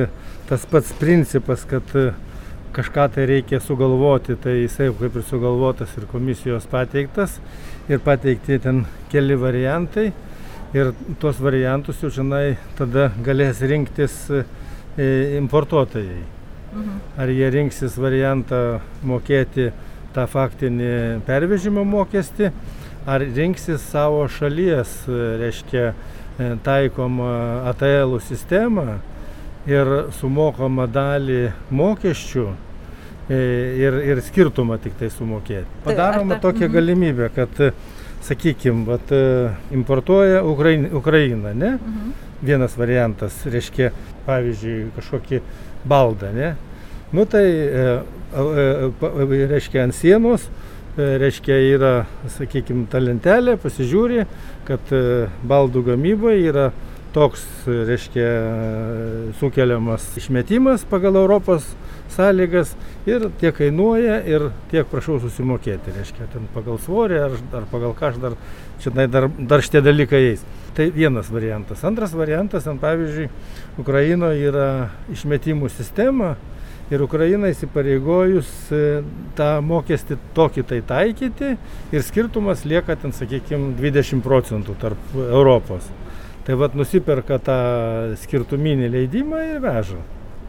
tas 0.48 0.66
pats 0.70 0.92
principas, 1.00 1.64
kad 1.66 1.90
kažką 2.72 3.08
tai 3.14 3.26
reikia 3.26 3.60
sugalvoti, 3.60 4.36
tai 4.40 4.60
jisai 4.62 4.90
kaip 4.98 5.16
ir 5.16 5.26
sugalvotas 5.26 5.92
ir 5.98 6.06
komisijos 6.10 6.66
pateiktas 6.70 7.38
ir 7.88 8.02
pateikti 8.04 8.58
ten 8.62 8.84
keli 9.10 9.36
variantai 9.38 10.10
ir 10.74 10.92
tuos 11.18 11.40
variantus 11.42 12.02
jau 12.02 12.10
žinai 12.14 12.56
tada 12.78 13.10
galės 13.26 13.62
rinktis 13.66 14.16
e, 14.30 14.44
importuotojai. 15.40 16.22
Mhm. 16.70 16.98
Ar 17.18 17.32
jie 17.34 17.50
rinksis 17.50 17.96
variantą 17.98 18.80
mokėti 19.02 19.72
tą 20.14 20.26
faktinį 20.30 21.22
pervežimo 21.26 21.82
mokestį, 21.86 22.52
ar 23.10 23.24
rinksis 23.26 23.82
savo 23.90 24.26
šalies, 24.30 24.94
e, 25.08 25.20
reiškia, 25.42 25.86
e, 25.90 26.52
taikomą 26.62 27.32
ATL 27.72 28.20
sistemą 28.22 29.00
ir 29.70 29.90
sumokama 30.18 30.86
dalį 30.90 31.50
mokesčių 31.74 32.46
e, 32.50 33.38
ir, 33.80 33.98
ir 34.12 34.22
skirtumą 34.26 34.80
tik 34.82 34.96
tai 34.98 35.10
sumokėti. 35.14 35.68
Tai 35.84 35.92
Padaroma 35.92 36.38
ta... 36.38 36.48
tokia 36.48 36.66
mhm. 36.66 36.74
galimybė, 36.76 37.30
kad, 37.36 37.62
sakykime, 38.26 38.98
e, 39.14 39.20
importuoja 39.76 40.42
Ukraina, 40.46 40.90
Ukraina 40.96 41.54
ne? 41.54 41.76
Mhm. 41.78 42.16
Vienas 42.40 42.72
variantas, 42.80 43.36
reiškia, 43.52 43.90
pavyzdžiui, 44.24 44.90
kažkokį 44.96 45.42
baldą, 45.88 46.32
ne? 46.32 46.54
Nu 47.12 47.26
tai, 47.28 47.44
e, 47.52 48.00
reiškia, 49.50 49.84
ant 49.84 49.96
sienos, 49.96 50.46
reiškia, 50.96 51.56
yra, 51.74 51.90
sakykime, 52.36 52.86
ta 52.90 53.00
lentelė, 53.02 53.56
pasižiūri, 53.60 54.24
kad 54.68 54.92
baldų 55.48 55.84
gamyboje 55.90 56.48
yra 56.50 56.70
toks, 57.14 57.42
reiškia, 57.66 58.28
sukeliamas 59.40 60.04
išmetimas 60.20 60.84
pagal 60.90 61.18
Europos 61.20 61.66
sąlygas 62.14 62.74
ir 63.06 63.28
tiek 63.40 63.54
kainuoja 63.56 64.20
ir 64.28 64.48
tiek 64.70 64.88
prašau 64.90 65.20
susimokėti, 65.22 65.94
reiškia, 65.96 66.28
ten 66.32 66.48
pagal 66.54 66.78
svorį 66.82 67.20
ar, 67.26 67.36
ar 67.60 67.66
pagal 67.70 67.94
ką 67.98 68.10
aš 68.10 68.20
dar, 68.22 68.36
šitai 68.82 69.06
dar, 69.10 69.28
dar 69.38 69.64
šitie 69.64 69.82
dalykai 69.84 70.22
eis. 70.32 70.44
Tai 70.76 70.86
vienas 70.94 71.30
variantas. 71.34 71.82
Antras 71.84 72.14
variantas, 72.14 72.64
ten 72.64 72.78
pavyzdžiui, 72.82 73.26
Ukrainoje 73.82 74.46
yra 74.50 74.68
išmetimų 75.10 75.70
sistema 75.74 76.36
ir 76.90 77.02
Ukraina 77.02 77.50
įsipareigojus 77.50 78.50
e, 78.74 78.84
tą 79.38 79.50
mokestį 79.62 80.18
tokį 80.34 80.66
tai 80.70 80.80
taikyti 80.86 81.50
ir 81.94 82.06
skirtumas 82.06 82.64
lieka 82.66 82.96
ten, 82.98 83.14
sakykime, 83.14 83.74
20 83.78 84.22
procentų 84.26 84.78
tarp 84.82 85.18
Europos. 85.18 85.90
Tai 86.50 86.56
vad 86.58 86.72
nusiperka 86.74 87.36
tą 87.46 87.56
skirtuminį 88.18 88.88
leidimą 88.90 89.38
ir 89.52 89.60
veža. 89.62 90.00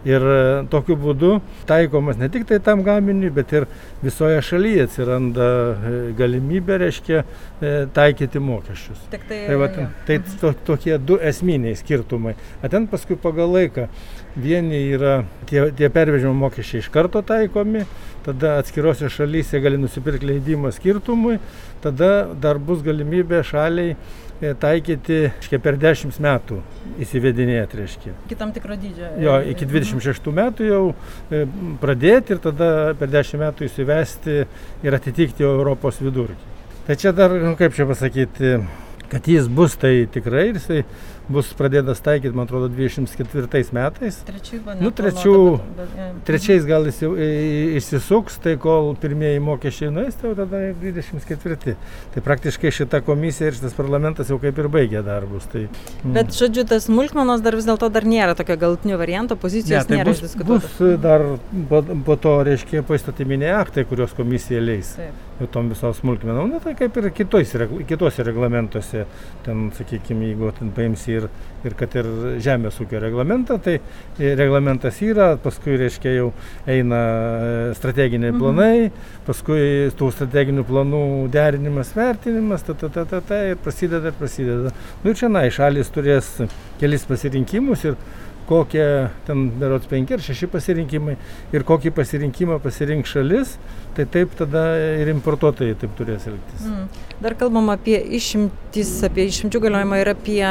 Ir 0.02 0.24
e, 0.26 0.38
tokiu 0.74 0.96
būdu 0.98 1.36
taikomas 1.70 2.18
ne 2.18 2.26
tik 2.34 2.48
tai 2.50 2.58
tam 2.66 2.82
gaminiui, 2.82 3.30
bet 3.36 3.52
ir 3.54 3.68
visoje 4.02 4.40
šalyje 4.48 4.88
atsiranda 4.88 5.50
e, 5.52 5.92
galimybė, 6.18 6.80
reiškia, 6.82 7.22
e, 7.22 7.74
taikyti 7.94 8.42
mokesčius. 8.42 9.04
Tik 9.12 9.28
tai, 9.30 9.44
tai, 9.46 9.60
va, 9.62 9.70
tai 10.08 10.18
to, 10.42 10.56
tokie 10.72 10.98
du 10.98 11.20
esminiai 11.22 11.78
skirtumai. 11.78 12.34
O 12.66 12.74
ten 12.74 12.90
paskui 12.90 13.20
pagal 13.22 13.54
laiką 13.60 13.86
vieni 14.36 14.80
yra 14.96 15.22
tie, 15.50 15.68
tie 15.76 15.90
pervežimo 15.94 16.34
mokesčiai 16.38 16.84
iš 16.84 16.90
karto 16.94 17.22
taikomi, 17.26 17.86
tada 18.26 18.58
atskirose 18.62 19.10
šalyse 19.12 19.60
gali 19.64 19.80
nusipirkti 19.82 20.30
leidimą 20.30 20.72
skirtumui, 20.76 21.40
tada 21.84 22.12
dar 22.34 22.62
bus 22.62 22.84
galimybė 22.86 23.44
šaliai 23.48 23.96
E, 24.42 24.56
taikyti 24.58 25.18
reiškia, 25.30 25.58
per 25.62 25.76
10 25.78 26.16
metų 26.26 26.56
įsivedinėti, 27.04 27.78
reiškia. 27.78 28.14
Iki 28.26 28.38
tam 28.40 28.50
tikro 28.56 28.74
dydžio. 28.74 29.12
Jo, 29.22 29.36
iki 29.52 29.68
26 29.70 30.32
metų 30.34 30.66
jau 30.66 30.80
e, 31.30 31.44
pradėti 31.84 32.34
ir 32.34 32.42
tada 32.42 32.70
per 32.98 33.12
10 33.14 33.38
metų 33.38 33.68
įsivesti 33.68 34.40
ir 34.82 34.98
atitikti 34.98 35.46
Europos 35.46 36.02
vidurkį. 36.02 36.50
Tai 36.88 36.98
čia 36.98 37.14
dar, 37.14 37.36
nu, 37.38 37.54
kaip 37.60 37.78
čia 37.78 37.86
pasakyti, 37.86 38.56
kad 39.14 39.30
jis 39.30 39.46
bus 39.46 39.78
tai 39.78 40.08
tikrai 40.10 40.48
ir 40.50 40.58
jisai 40.58 40.82
bus 41.34 41.52
pradėtas 41.58 42.02
taikyti, 42.04 42.34
man 42.36 42.48
atrodo, 42.48 42.70
24 42.72 43.64
metais. 43.76 44.20
Trečių, 44.28 44.60
nu, 44.82 44.92
trečių, 44.96 45.36
bet, 45.78 45.94
bet, 45.96 46.20
trečiais 46.28 46.68
gal 46.68 46.88
jis 46.90 47.02
jau 47.06 47.12
išsisuks, 47.80 48.40
tai 48.44 48.58
kol 48.62 48.92
pirmieji 49.02 49.42
mokesčiai 49.44 49.92
nuės, 49.94 50.18
tai 50.20 50.32
jau 50.32 50.36
tada 50.44 50.62
24. 50.82 51.76
Tai 52.16 52.26
praktiškai 52.26 52.74
šita 52.82 53.02
komisija 53.08 53.52
ir 53.52 53.58
šitas 53.60 53.76
parlamentas 53.78 54.32
jau 54.32 54.40
kaip 54.42 54.60
ir 54.62 54.70
baigė 54.72 55.04
darbus. 55.08 55.48
Tai, 55.52 55.66
mm. 55.68 56.14
Bet, 56.18 56.36
žodžiu, 56.38 56.68
tas 56.70 56.88
smulkmenos 56.90 57.44
dar 57.46 57.58
vis 57.60 57.68
dėlto 57.70 57.92
dar 57.94 58.08
nėra 58.08 58.36
tokio 58.38 58.60
galutinio 58.62 59.00
varianto, 59.02 59.40
pozicijos 59.40 59.86
ne, 59.86 59.90
tai 59.90 60.02
nėra 60.02 60.14
bus, 60.14 60.38
bus 60.52 61.02
dar 61.02 61.26
po, 61.72 61.84
po 62.08 62.20
to, 62.22 62.38
reiškia, 62.48 62.86
poįstatyminiai 62.88 63.56
aktai, 63.62 63.86
kuriuos 63.90 64.16
komisija 64.18 64.62
leis. 64.64 64.96
Taip 65.42 65.52
tom 65.52 65.70
visom 65.72 65.94
smulkmenom, 65.98 66.52
na 66.52 66.60
tai 66.62 66.74
kaip 66.78 66.98
ir 67.02 67.10
kitos, 67.16 67.56
kitose 67.90 68.26
reglamentuose, 68.28 69.06
ten, 69.46 69.70
sakykime, 69.78 70.32
jeigu 70.32 70.52
ten 70.58 70.72
paimsi 70.76 71.16
ir, 71.18 71.21
ir 71.68 71.76
kad 71.78 71.96
ir 72.00 72.08
žemės 72.42 72.80
ūkio 72.82 73.02
reglamentą, 73.04 73.58
tai 73.62 73.78
reglamentas 74.18 74.98
yra, 75.06 75.36
paskui, 75.42 75.76
reiškia, 75.82 76.14
jau 76.18 76.32
eina 76.70 77.02
e, 77.02 77.52
strateginiai 77.78 78.34
mhm. 78.34 78.42
planai, 78.42 78.88
mhm. 78.88 79.22
paskui 79.28 79.62
tų 80.00 80.12
strateginių 80.16 80.66
planų 80.68 81.04
derinimas, 81.34 81.94
vertinimas, 81.98 82.66
ta, 82.68 82.78
ta, 82.78 82.90
ta, 82.94 83.06
ta, 83.10 83.22
ta, 83.28 83.44
ir 83.52 83.62
prasideda, 83.62 84.12
ir 84.12 84.18
prasideda. 84.20 84.74
Nu 85.04 85.14
ir 85.14 85.22
čia, 85.22 85.32
na, 85.32 85.46
šalis 85.52 85.94
turės 85.94 86.34
kelis 86.82 87.06
pasirinkimus 87.10 87.86
ir 87.90 88.00
kokie 88.52 88.86
ten 89.28 89.46
berods 89.60 89.88
penki 89.88 90.18
ar 90.18 90.24
šeši 90.24 90.50
pasirinkimai 90.52 91.16
ir 91.56 91.64
kokį 91.68 91.94
pasirinkimą 91.96 92.60
pasirinks 92.64 93.14
šalis, 93.16 93.56
tai 93.96 94.06
taip 94.12 94.36
tada 94.40 94.66
ir 95.00 95.12
importuotojai 95.14 95.78
taip 95.80 95.94
turės 95.96 96.28
elgtis. 96.28 96.66
Mm. 96.68 97.08
Dar 97.22 97.36
kalbam 97.40 97.70
apie 97.72 97.96
išimtis, 98.18 98.92
apie 99.08 99.28
išimčių 99.30 99.62
galiojimą 99.68 100.02
ir 100.02 100.12
apie, 100.16 100.42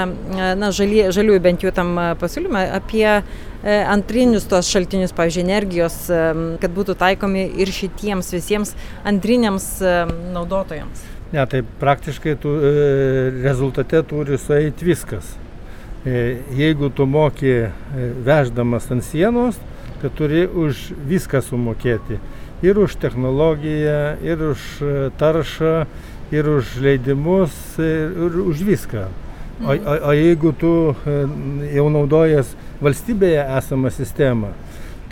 na, 0.60 0.70
žalie, 0.76 1.08
žaliųjų 1.12 1.42
bent 1.44 1.66
jau 1.66 1.72
tam 1.76 1.92
pasiūlymą, 2.20 2.62
apie 2.78 3.06
e, 3.10 3.20
antrinius 3.80 4.48
tos 4.50 4.70
šaltinius, 4.70 5.14
pavyzdžiui, 5.18 5.44
energijos, 5.48 5.98
e, 6.08 6.22
kad 6.62 6.76
būtų 6.76 6.96
taikomi 7.00 7.48
ir 7.60 7.74
šitiems 7.74 8.32
visiems 8.36 8.76
antriniams 9.08 9.70
e, 9.82 9.96
naudotojams. 10.36 11.04
Ne, 11.34 11.44
tai 11.46 11.62
praktiškai 11.82 12.38
tu, 12.42 12.56
rezultate 13.44 14.02
turi 14.10 14.38
sueiti 14.40 14.88
viskas. 14.88 15.36
E, 16.06 16.38
jeigu 16.56 16.88
tu 16.90 17.04
moki 17.06 17.46
e, 17.46 17.70
veždamas 18.24 18.86
ant 18.88 19.04
sienos, 19.04 19.58
tai 20.00 20.08
turi 20.16 20.46
už 20.48 20.94
viską 21.04 21.42
sumokėti. 21.44 22.16
Ir 22.64 22.80
už 22.80 22.96
technologiją, 22.96 24.16
ir 24.24 24.40
už 24.48 24.64
e, 24.80 24.94
taršą, 25.20 25.84
ir 26.32 26.48
už 26.48 26.78
leidimus, 26.80 27.52
ir 27.76 28.38
už 28.46 28.64
viską. 28.64 29.04
O, 29.60 29.76
o, 29.76 29.96
o 30.08 30.16
jeigu 30.16 30.54
tu 30.56 30.72
jau 31.68 31.86
naudojas 31.92 32.54
valstybėje 32.80 33.44
esamą 33.60 33.92
sistemą, 33.92 34.54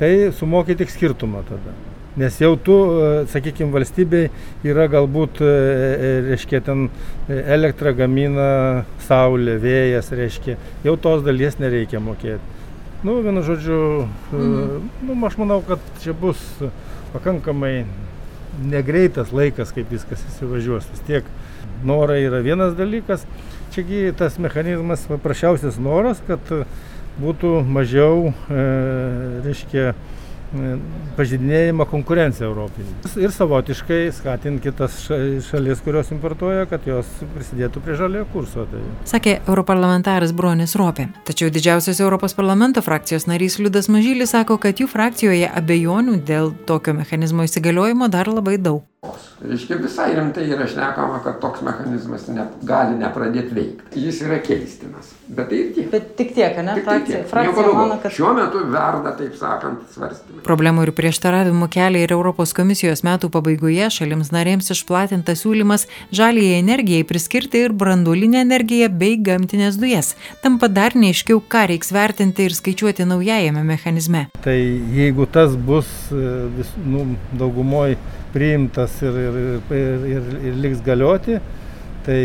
tai 0.00 0.32
sumoki 0.32 0.72
tik 0.78 0.88
skirtumą 0.88 1.44
tada. 1.44 1.76
Nes 2.16 2.38
jau 2.40 2.56
tu, 2.56 2.74
e, 2.74 3.26
sakykime, 3.30 3.70
valstybei 3.74 4.30
yra 4.66 4.88
galbūt, 4.90 5.42
e, 5.44 5.50
e, 5.50 6.12
reiškia, 6.30 6.62
ten 6.66 6.88
elektrą 7.28 7.92
gamina 7.98 8.48
saulė, 9.06 9.58
vėjas, 9.62 10.10
reiškia, 10.16 10.56
jau 10.86 10.96
tos 10.98 11.22
dalies 11.26 11.60
nereikia 11.60 12.00
mokėti. 12.02 12.56
Nu, 13.06 13.20
vienu 13.22 13.44
žodžiu, 13.46 14.08
mhm. 14.32 14.88
nu, 15.06 15.18
aš 15.28 15.36
manau, 15.38 15.60
kad 15.62 15.82
čia 16.02 16.16
bus 16.18 16.40
pakankamai 17.12 17.84
negreitas 18.58 19.30
laikas, 19.30 19.70
kaip 19.74 19.92
viskas 19.92 20.24
įsivažiuos. 20.32 20.88
Vis 20.90 21.04
tiek 21.06 21.28
norai 21.86 22.24
yra 22.26 22.40
vienas 22.42 22.74
dalykas, 22.78 23.22
čiagi 23.74 24.08
tas 24.18 24.40
mechanizmas 24.42 25.06
paprasčiausias 25.06 25.78
noras, 25.78 26.18
kad 26.26 26.42
būtų 27.18 27.60
mažiau, 27.66 28.32
e, 28.50 28.64
reiškia, 29.46 29.92
pažydinėjimą 31.18 31.86
konkurenciją 31.90 32.48
Europinį. 32.48 32.94
Ir 33.20 33.32
savotiškai 33.34 34.00
skatinti 34.16 34.68
kitas 34.68 34.96
šalis, 35.48 35.82
kurios 35.84 36.12
importuoja, 36.14 36.66
kad 36.70 36.86
jos 36.88 37.08
prisidėtų 37.34 37.82
prie 37.84 37.98
žaliojo 37.98 38.28
kurso. 38.32 38.66
Tai. 38.70 38.82
Sakė 39.08 39.38
europarlamentaras 39.42 40.32
Bronis 40.36 40.76
Ropė. 40.78 41.10
Tačiau 41.28 41.52
didžiausias 41.52 42.00
Europos 42.00 42.36
parlamento 42.38 42.82
frakcijos 42.84 43.28
narys 43.30 43.58
Liudas 43.60 43.90
Mažylis 43.92 44.32
sako, 44.36 44.58
kad 44.62 44.80
jų 44.80 44.88
frakcijoje 44.90 45.50
abejonių 45.60 46.20
dėl 46.28 46.54
tokio 46.68 46.96
mechanizmo 46.96 47.44
įsigaliojimo 47.48 48.08
dar 48.12 48.32
labai 48.32 48.56
daug. 48.56 48.84
Reiškia, 48.98 49.76
visai 49.78 50.08
rimtai 50.16 50.48
yra 50.50 50.64
šnekama, 50.66 51.20
kad 51.22 51.36
toks 51.38 51.60
mechanizmas 51.62 52.24
ne, 52.34 52.42
gali 52.66 52.96
nepradėti 52.98 53.54
veikti. 53.54 54.00
Jis 54.02 54.16
yra 54.26 54.40
keistinas. 54.42 55.12
Bet 55.30 55.52
tai 55.52 55.60
ir 55.60 55.68
tiek. 55.76 55.86
Bet 55.92 56.08
tik 56.18 56.32
tiek, 56.34 56.58
ne? 56.66 56.74
Tik 56.80 56.88
frakcija, 56.88 57.20
tiek. 57.20 57.28
frakcija 57.30 57.74
mano, 57.76 58.00
kad... 58.02 58.16
Šiuo 58.16 58.32
metu 58.34 58.64
verda, 58.72 59.12
taip 59.20 59.38
sakant, 59.38 59.86
svarstymai. 59.94 60.42
Problemų 60.48 60.88
ir 60.88 60.92
prieštaravimų 60.98 61.70
kelia 61.70 62.02
ir 62.08 62.16
Europos 62.16 62.56
komisijos 62.58 63.04
metų 63.06 63.30
pabaigoje 63.38 63.86
šalims 64.00 64.32
narėms 64.34 64.72
išplatintas 64.74 65.44
siūlymas 65.46 65.86
žaliai 66.10 66.58
energijai 66.58 67.06
priskirti 67.06 67.62
ir 67.68 67.78
branduolinę 67.78 68.42
energiją 68.42 68.90
bei 68.90 69.14
gamtinės 69.14 69.78
dujas. 69.78 70.16
Tampa 70.42 70.66
dar 70.66 70.98
neaiškiau, 70.98 71.38
ką 71.46 71.68
reiks 71.70 71.94
vertinti 71.94 72.50
ir 72.50 72.58
skaičiuoti 72.58 73.06
naujajame 73.06 73.62
mechanizme. 73.62 74.26
Tai 74.42 74.58
jeigu 74.58 75.30
tas 75.30 75.54
bus 75.54 75.86
e, 76.10 76.38
vis, 76.58 76.74
nu, 76.82 77.12
daugumoje 77.38 77.94
priimtas 78.32 78.96
ir, 79.02 79.16
ir, 79.22 79.38
ir, 79.74 80.06
ir, 80.12 80.28
ir 80.50 80.58
liks 80.64 80.82
galioti, 80.84 81.38
tai 82.06 82.20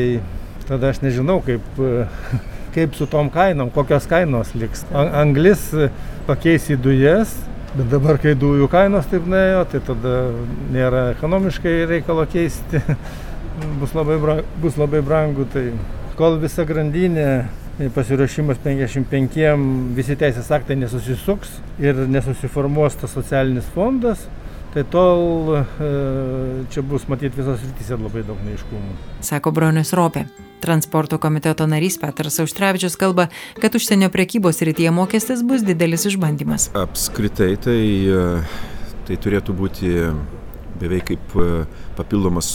tada 0.68 0.92
aš 0.94 1.02
nežinau, 1.04 1.40
kaip, 1.46 1.82
kaip 2.76 2.98
su 2.98 3.08
tom 3.12 3.32
kainom, 3.34 3.72
kokios 3.74 4.08
kainos 4.10 4.54
liks. 4.58 4.86
Anglis 4.94 5.70
pakeis 6.28 6.70
į 6.74 6.80
dujas, 6.84 7.36
bet 7.74 7.90
dabar, 7.92 8.20
kai 8.22 8.36
dujų 8.40 8.70
kainos 8.72 9.10
taip 9.12 9.26
nuėjo, 9.30 9.66
tai 9.72 9.84
tada 9.90 10.16
nėra 10.74 11.10
ekonomiškai 11.16 11.76
reikalo 11.90 12.28
keisti, 12.32 12.84
bus 13.82 13.98
labai, 13.98 14.20
brang, 14.22 14.56
bus 14.64 14.80
labai 14.80 15.04
brangu. 15.06 15.48
Tai 15.54 15.68
kol 16.20 16.40
visa 16.42 16.66
grandinė 16.70 17.28
pasiruošimas 17.96 18.60
55, 18.62 19.40
visi 19.98 20.16
teisės 20.20 20.52
aktai 20.54 20.78
nesusisuks 20.78 21.56
ir 21.82 22.04
nesusiformuos 22.06 23.00
tas 23.02 23.16
socialinis 23.18 23.66
fondas, 23.74 24.28
tai 24.74 24.84
tol 24.90 25.54
e, 25.56 25.64
čia 26.74 26.82
bus 26.82 27.06
matyti 27.08 27.38
visos 27.38 27.62
rytise 27.62 27.98
labai 28.00 28.24
daug 28.26 28.40
neiškumų. 28.42 28.96
Sako 29.22 29.54
Bronius 29.54 29.94
Ropė. 29.94 30.26
Transporto 30.64 31.20
komiteto 31.22 31.68
narys 31.68 32.00
Petras 32.02 32.40
Auštrevičius 32.40 32.96
kalba, 32.98 33.28
kad 33.62 33.76
užsienio 33.76 34.08
prekybos 34.10 34.64
rytyje 34.66 34.94
mokestis 34.96 35.44
bus 35.46 35.62
didelis 35.68 36.08
išbandymas. 36.10 36.72
Apskritai 36.80 37.52
tai, 37.62 37.82
e, 38.10 38.24
tai 39.06 39.20
turėtų 39.22 39.56
būti 39.60 39.94
beveik 40.82 41.12
kaip 41.12 41.38
e, 41.38 41.50
papildomas 42.00 42.50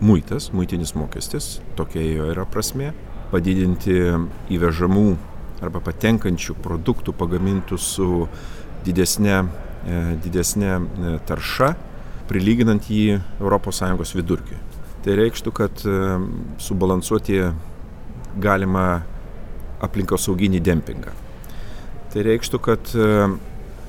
muitas, 0.00 0.48
muitinis 0.56 0.94
mokestis, 0.96 1.58
tokia 1.76 2.02
jo 2.06 2.30
yra 2.32 2.46
prasme, 2.48 2.94
padidinti 3.34 3.98
įvežamų 4.54 5.06
arba 5.64 5.80
patenkančių 5.84 6.56
produktų 6.64 7.14
pagamintų 7.16 7.78
su 7.80 8.08
didesnė 8.84 9.42
didesnė 10.24 10.70
e, 10.74 11.16
tarša, 11.28 11.74
prilyginant 12.28 12.86
jį 12.88 13.18
ES 13.40 14.14
vidurkiui. 14.16 14.60
Tai 15.04 15.16
reikštų, 15.20 15.52
kad 15.52 15.82
e, 15.84 15.96
subalansuoti 16.58 17.40
galima 18.40 19.02
aplinkosauginį 19.84 20.62
dempingą. 20.64 21.12
Tai 22.14 22.22
reikštų, 22.24 22.58
kad 22.62 22.90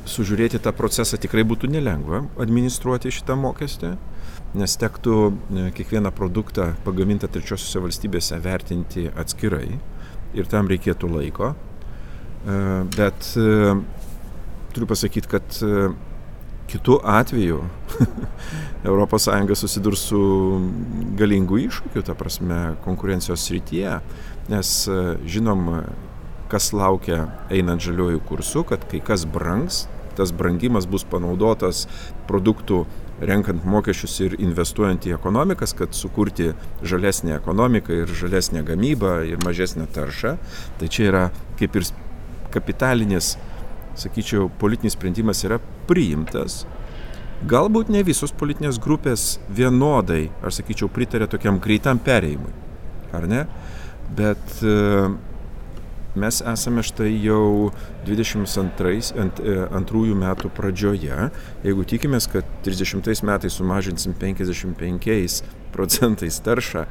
sužiūrėti 0.10 0.60
tą 0.62 0.74
procesą 0.76 1.18
tikrai 1.22 1.44
būtų 1.48 1.70
nelengva 1.72 2.24
administruoti 2.42 3.14
šitą 3.14 3.38
mokestį, 3.38 3.92
nes 4.58 4.76
tektų 4.82 5.16
kiekvieną 5.78 6.12
produktą 6.16 6.72
pagamintą 6.86 7.30
trečiosiuose 7.32 7.84
valstybėse 7.86 8.40
vertinti 8.42 9.06
atskirai 9.14 9.78
ir 10.38 10.50
tam 10.52 10.70
reikėtų 10.72 11.10
laiko. 11.16 11.54
Bet 12.98 13.30
turiu 14.76 14.90
pasakyti, 14.92 15.32
kad 15.32 15.60
e, 15.64 15.88
kitų 16.72 17.00
atveju 17.08 17.62
ES 18.86 19.62
susidurs 19.62 20.04
su 20.12 20.20
galingu 21.18 21.62
iššūkiu, 21.64 22.04
ta 22.06 22.16
prasme, 22.18 22.76
konkurencijos 22.86 23.48
srityje, 23.48 24.00
nes 24.52 24.76
e, 24.92 25.00
žinom, 25.26 25.70
kas 26.52 26.74
laukia 26.76 27.26
einant 27.50 27.82
žaliojų 27.82 28.22
kursų, 28.28 28.66
kad 28.70 28.84
kai 28.92 29.02
kas 29.02 29.26
brangs, 29.26 29.86
tas 30.16 30.32
brangimas 30.36 30.86
bus 30.88 31.04
panaudotas 31.08 31.86
produktų 32.30 32.86
renkant 33.20 33.64
mokesčius 33.68 34.16
ir 34.26 34.36
investuojant 34.44 35.08
į 35.08 35.16
ekonomikas, 35.16 35.74
kad 35.78 35.96
sukurti 35.96 36.52
žalesnę 36.84 37.36
ekonomiką 37.38 38.04
ir 38.04 38.12
žalesnę 38.12 38.64
gamybą 38.68 39.22
ir 39.30 39.44
mažesnę 39.46 39.88
taršą. 39.96 40.36
Tai 40.80 40.90
čia 40.92 41.10
yra 41.10 41.26
kaip 41.60 41.78
ir 41.80 41.88
kapitalinis 42.52 43.36
sakyčiau, 44.00 44.50
politinis 44.62 44.96
sprendimas 44.98 45.44
yra 45.48 45.60
priimtas. 45.90 46.64
Galbūt 47.46 47.92
ne 47.92 48.02
visos 48.08 48.32
politinės 48.36 48.80
grupės 48.82 49.36
vienodai, 49.54 50.30
aš 50.46 50.62
sakyčiau, 50.62 50.90
pritarė 50.92 51.28
tokiam 51.30 51.60
greitam 51.62 52.00
perėjimui, 52.02 52.54
ar 53.14 53.28
ne? 53.30 53.42
Bet 54.16 54.62
e, 54.64 54.76
mes 56.16 56.40
esame 56.54 56.84
štai 56.86 57.10
jau 57.26 57.74
22 58.08 59.12
ant, 59.20 59.44
e, 59.44 60.16
metų 60.24 60.52
pradžioje. 60.56 61.30
Jeigu 61.66 61.86
tikimės, 61.92 62.30
kad 62.32 62.48
30 62.64 63.26
metais 63.28 63.60
sumažinsim 63.60 64.16
55 64.22 65.44
procentais 65.76 66.40
taršą, 66.40 66.86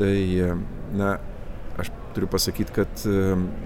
tai, 0.00 0.16
e, 0.40 0.56
na, 0.96 1.18
turiu 2.16 2.28
pasakyti, 2.32 2.74
kad 2.76 3.04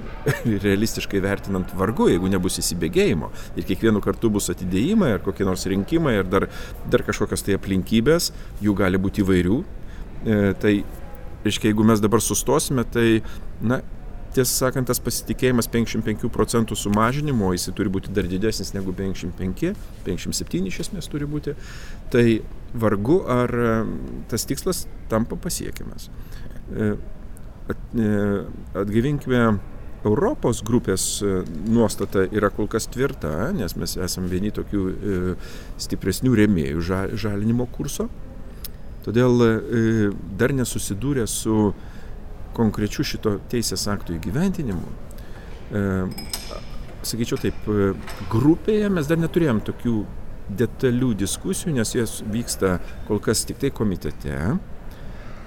realistiškai 0.67 1.23
vertinant 1.25 1.75
vargu, 1.79 2.11
jeigu 2.11 2.31
nebus 2.33 2.59
įsibėgėjimo 2.63 3.31
ir 3.57 3.69
kiekvienu 3.69 4.03
kartu 4.05 4.33
bus 4.33 4.51
atidėjimai 4.53 5.15
ar 5.17 5.25
kokie 5.25 5.47
nors 5.49 5.67
rinkimai 5.71 6.19
ar 6.21 6.29
dar, 6.31 6.49
dar 6.91 7.07
kažkokios 7.07 7.47
tai 7.47 7.57
aplinkybės, 7.59 8.33
jų 8.65 8.75
gali 8.79 9.01
būti 9.01 9.25
įvairių. 9.25 9.63
E, 10.21 10.43
tai, 10.61 10.75
reiškia, 11.47 11.71
jeigu 11.71 11.87
mes 11.89 12.03
dabar 12.03 12.21
sustosime, 12.25 12.85
tai, 12.93 13.23
na, 13.65 13.81
tiesą 14.35 14.67
sakant, 14.67 14.89
tas 14.91 15.01
pasitikėjimas 15.03 15.69
55 15.73 16.31
procentų 16.33 16.77
sumažinimo, 16.79 17.51
jis 17.57 17.71
turi 17.77 17.93
būti 17.93 18.13
dar 18.15 18.29
didesnis 18.31 18.75
negu 18.77 18.95
55, 18.97 19.73
57 20.07 20.71
iš 20.71 20.83
esmės 20.87 21.11
turi 21.11 21.29
būti, 21.31 21.57
tai 22.13 22.27
vargu 22.75 23.23
ar 23.31 23.55
e, 23.55 23.73
tas 24.31 24.47
tikslas 24.47 24.85
tampa 25.11 25.39
pasiekiamas. 25.41 26.11
E, 27.71 28.03
e, 28.03 28.09
atgyvinkime 28.81 29.45
Europos 30.01 30.63
grupės 30.65 31.21
nuostata 31.69 32.23
yra 32.33 32.49
kol 32.57 32.71
kas 32.73 32.87
tvirta, 32.89 33.51
nes 33.53 33.75
mes 33.77 33.99
esame 34.01 34.31
vieni 34.33 34.49
tokių 34.57 34.85
stipresnių 35.77 36.33
rėmėjų 36.41 36.85
žalinimo 37.21 37.67
kurso. 37.69 38.07
Todėl 39.05 39.45
dar 40.41 40.55
nesusidūrė 40.57 41.27
su 41.29 41.75
konkrečiu 42.57 43.05
šito 43.07 43.37
teisės 43.51 43.87
aktų 43.91 44.17
įgyventinimu, 44.19 44.89
e, 45.71 45.85
sakyčiau 47.07 47.39
taip, 47.41 47.69
e, 47.69 47.93
grupėje 48.33 48.91
mes 48.93 49.09
dar 49.11 49.21
neturėjom 49.23 49.63
tokių 49.67 49.95
detalių 50.61 51.13
diskusijų, 51.23 51.77
nes 51.79 51.95
jos 51.95 52.21
vyksta 52.27 52.79
kol 53.09 53.23
kas 53.23 53.45
tik 53.47 53.61
tai 53.63 53.71
komitete. 53.71 54.37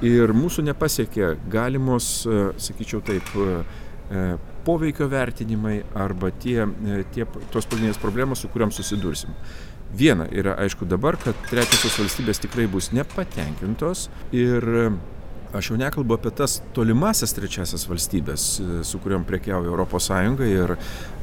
Ir 0.03 0.33
mūsų 0.35 0.65
nepasiekė 0.67 1.35
galimos, 1.51 2.25
e, 2.27 2.49
sakyčiau 2.59 3.01
taip, 3.05 3.29
e, 3.37 4.23
poveikio 4.67 5.07
vertinimai 5.11 5.77
arba 5.95 6.31
tie, 6.31 6.65
tie, 7.15 7.25
tos 7.51 7.65
pagrindinės 7.65 8.01
problemos, 8.01 8.43
su 8.43 8.51
kuriam 8.51 8.71
susidursim. 8.71 9.31
Viena 9.93 10.25
yra 10.31 10.57
aišku 10.63 10.87
dabar, 10.89 11.17
kad 11.21 11.37
trečiosios 11.49 11.99
valstybės 12.01 12.41
tikrai 12.43 12.67
bus 12.71 12.91
nepatenkintos 12.95 14.07
ir 14.33 14.65
Aš 15.53 15.67
jau 15.69 15.75
nekalbu 15.77 16.15
apie 16.17 16.31
tas 16.33 16.55
tolimasias 16.73 17.35
trečiasias 17.37 17.83
valstybės, 17.85 18.43
e, 18.57 18.77
su 18.89 18.97
kuriuom 18.97 19.21
prekiauja 19.29 19.85
ES 19.85 20.09
ir 20.47 20.73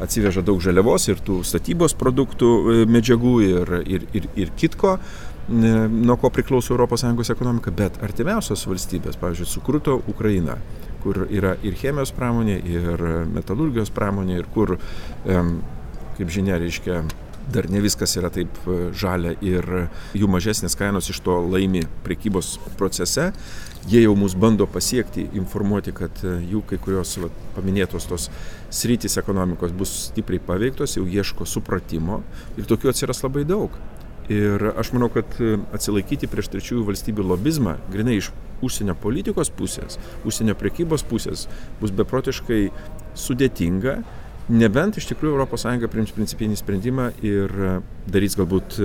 atsiveža 0.07 0.45
daug 0.47 0.61
žaliavos 0.63 1.09
ir 1.09 1.19
tų 1.19 1.41
statybos 1.43 1.97
produktų 1.99 2.51
e, 2.61 2.87
medžiagų 2.87 3.33
ir, 3.43 3.73
ir, 3.91 4.07
ir, 4.15 4.29
ir 4.37 4.53
kitko, 4.55 4.99
e, 4.99 5.30
nuo 5.49 6.17
ko 6.21 6.31
priklauso 6.31 6.77
ES 6.77 7.31
ekonomika, 7.31 7.71
bet 7.71 7.99
artimiausios 8.03 8.67
valstybės, 8.67 9.19
pavyzdžiui, 9.21 9.49
sukruto 9.49 10.01
Ukraina, 10.09 10.59
kur 11.03 11.27
yra 11.31 11.57
ir 11.63 11.75
chemijos 11.75 12.13
pramonė, 12.13 12.61
ir 12.69 13.03
metalurgijos 13.33 13.91
pramonė, 13.91 14.39
ir 14.39 14.47
kur, 14.55 14.77
kaip 15.25 16.29
žinia, 16.31 16.59
reiškia, 16.61 17.01
dar 17.51 17.67
ne 17.73 17.81
viskas 17.83 18.15
yra 18.21 18.31
taip 18.31 18.53
žalia 18.95 19.33
ir 19.43 19.67
jų 20.15 20.29
mažesnės 20.31 20.77
kainos 20.79 21.09
iš 21.11 21.19
to 21.25 21.41
laimi 21.51 21.83
prekybos 22.05 22.59
procese 22.79 23.31
jie 23.89 24.03
jau 24.03 24.15
mus 24.17 24.35
bando 24.35 24.67
pasiekti, 24.67 25.27
informuoti, 25.39 25.93
kad 25.97 26.25
e, 26.25 26.37
jų 26.51 26.63
kai 26.69 26.79
kurios 26.83 27.17
va, 27.23 27.31
paminėtos 27.57 28.09
tos 28.11 28.29
sritys 28.73 29.17
ekonomikos 29.21 29.73
bus 29.77 29.95
stipriai 30.11 30.43
paveiktos, 30.45 30.99
jau 30.99 31.07
ieško 31.09 31.47
supratimo 31.49 32.21
ir 32.59 32.69
tokių 32.69 32.93
atsiras 32.93 33.23
labai 33.25 33.47
daug. 33.49 33.75
Ir 34.31 34.63
aš 34.79 34.93
manau, 34.95 35.09
kad 35.11 35.27
e, 35.43 35.57
atsilaikyti 35.75 36.29
prieš 36.31 36.53
trečiųjų 36.53 36.85
valstybių 36.87 37.25
lobizmą, 37.33 37.75
grinai 37.91 38.21
iš 38.21 38.29
užsienio 38.63 38.95
politikos 39.03 39.49
pusės, 39.51 39.97
užsienio 40.29 40.55
prekybos 40.61 41.03
pusės, 41.11 41.49
bus 41.81 41.91
beprotiškai 41.99 42.61
sudėtinga, 43.19 43.97
nebent 44.55 45.01
iš 45.01 45.09
tikrųjų 45.11 45.49
ES 45.49 45.65
priims 45.91 46.15
principinį 46.15 46.59
sprendimą 46.61 47.09
ir 47.27 47.51
e, 47.51 47.73
darys 48.07 48.39
galbūt, 48.39 48.79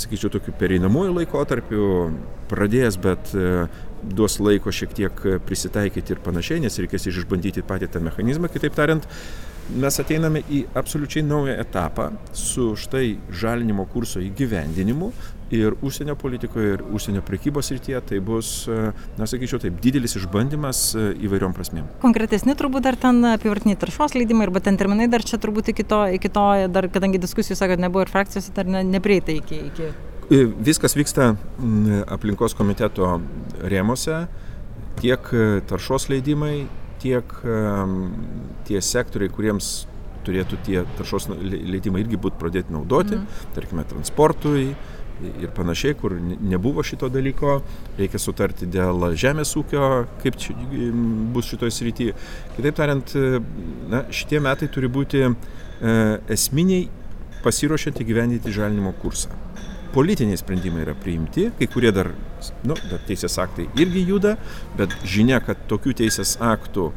sakyčiau, 0.00 0.32
tokiu 0.32 0.54
pereinamųjų 0.56 1.14
laikotarpiu, 1.18 1.86
pradės, 2.48 2.96
bet 2.96 3.30
duos 4.00 4.38
laiko 4.40 4.72
šiek 4.72 4.94
tiek 4.96 5.22
prisitaikyti 5.46 6.16
ir 6.16 6.22
panašiai, 6.24 6.62
nes 6.64 6.78
reikės 6.80 7.06
išbandyti 7.10 7.66
patį 7.68 7.90
tą 7.92 8.00
mechanizmą. 8.02 8.48
Kitaip 8.48 8.78
tariant, 8.78 9.04
mes 9.78 10.00
ateiname 10.02 10.42
į 10.50 10.64
absoliučiai 10.78 11.22
naują 11.26 11.54
etapą 11.60 12.10
su 12.36 12.72
štai 12.78 13.18
žalinimo 13.30 13.86
kurso 13.90 14.22
įgyvendinimu 14.24 15.10
ir 15.50 15.74
užsienio 15.82 16.14
politikoje, 16.14 16.74
ir 16.74 16.82
užsienio 16.94 17.22
prekybos 17.26 17.70
rytyje 17.74 18.00
tai 18.06 18.20
bus, 18.22 18.68
na 19.18 19.26
sakyčiau, 19.26 19.58
taip 19.62 19.80
didelis 19.82 20.14
išbandymas 20.20 20.82
įvairiom 20.96 21.54
prasmėm. 21.56 21.88
Konkretesni 22.04 22.54
turbūt 22.58 22.86
dar 22.86 22.98
ten 23.00 23.18
apivartiniai 23.32 23.78
taršos 23.80 24.14
leidimai, 24.14 24.46
arba 24.46 24.62
ten 24.62 24.78
terminai 24.78 25.08
dar 25.10 25.26
čia 25.26 25.40
turbūt 25.42 25.72
iki 25.74 25.86
to, 25.90 26.04
iki 26.18 26.30
to 26.30 26.46
dar, 26.70 26.86
kadangi 26.92 27.22
diskusijų, 27.22 27.58
sakot, 27.58 27.82
nebuvo 27.82 28.06
ir 28.06 28.12
frakcijose, 28.12 28.54
dar 28.54 28.70
ne, 28.70 28.84
neprieita 28.86 29.34
iki, 29.34 29.64
iki. 29.72 29.90
Viskas 30.62 30.94
vyksta 30.94 31.32
aplinkos 32.14 32.54
komiteto 32.54 33.16
rėmose, 33.66 34.28
tiek 35.00 35.32
e, 35.34 35.46
taršos 35.66 36.06
leidimai, 36.12 36.68
tiek 37.00 37.34
tie 38.68 38.82
sektoriai, 38.84 39.32
kuriems 39.32 39.70
turėtų 40.26 40.58
tie 40.66 40.80
taršos 40.98 41.30
leidimai 41.40 42.02
irgi 42.04 42.18
būti 42.20 42.40
pradėti 42.40 42.74
naudoti, 42.74 43.16
mm. 43.16 43.44
tarkime, 43.56 43.84
transportui 43.88 44.70
ir 45.20 45.50
panašiai, 45.56 45.96
kur 46.00 46.14
nebuvo 46.16 46.84
šito 46.86 47.10
dalyko, 47.12 47.58
reikia 47.98 48.20
sutarti 48.20 48.68
dėl 48.70 49.04
žemės 49.20 49.52
ūkio, 49.60 49.90
kaip 50.22 50.38
čia 50.40 50.56
bus 51.34 51.50
šitoje 51.50 51.74
srityje. 51.76 52.14
Kitaip 52.56 52.78
tariant, 52.78 53.12
na, 53.92 54.06
šitie 54.16 54.40
metai 54.40 54.70
turi 54.72 54.88
būti 54.92 55.26
e, 55.26 55.34
esminiai 56.36 56.88
pasiruošiant 57.44 58.00
įgyvendinti 58.00 58.52
žalinimo 58.52 58.94
kursą 59.02 59.32
politiniai 59.94 60.38
sprendimai 60.40 60.84
yra 60.84 60.96
priimti, 60.98 61.48
kai 61.58 61.68
kurie 61.70 61.92
dar, 61.94 62.12
nu, 62.66 62.76
dar 62.90 63.00
teisės 63.08 63.38
aktai 63.42 63.68
irgi 63.80 64.04
juda, 64.08 64.36
bet 64.78 64.94
žinia, 65.04 65.40
kad 65.44 65.66
tokių 65.70 65.96
teisės 66.02 66.36
aktų 66.40 66.90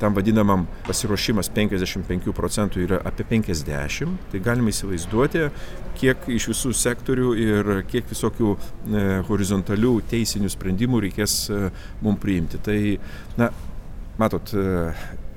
tam 0.00 0.14
vadinamam 0.16 0.66
pasiruošimas 0.86 1.48
55 1.56 2.32
procentų 2.36 2.82
yra 2.84 2.98
apie 3.08 3.24
50, 3.30 4.28
tai 4.32 4.40
galime 4.44 4.72
įsivaizduoti, 4.72 5.46
kiek 5.96 6.28
iš 6.36 6.50
visų 6.52 6.74
sektorių 6.76 7.30
ir 7.40 7.72
kiek 7.88 8.08
visokių 8.10 8.52
e, 8.52 9.06
horizontalių 9.28 9.94
teisinių 10.10 10.52
sprendimų 10.52 11.00
reikės 11.06 11.38
e, 11.48 11.62
mums 12.04 12.20
priimti. 12.20 12.60
Tai, 12.60 12.78
na, 13.40 13.50
matot, 14.20 14.52
e, 14.52 14.92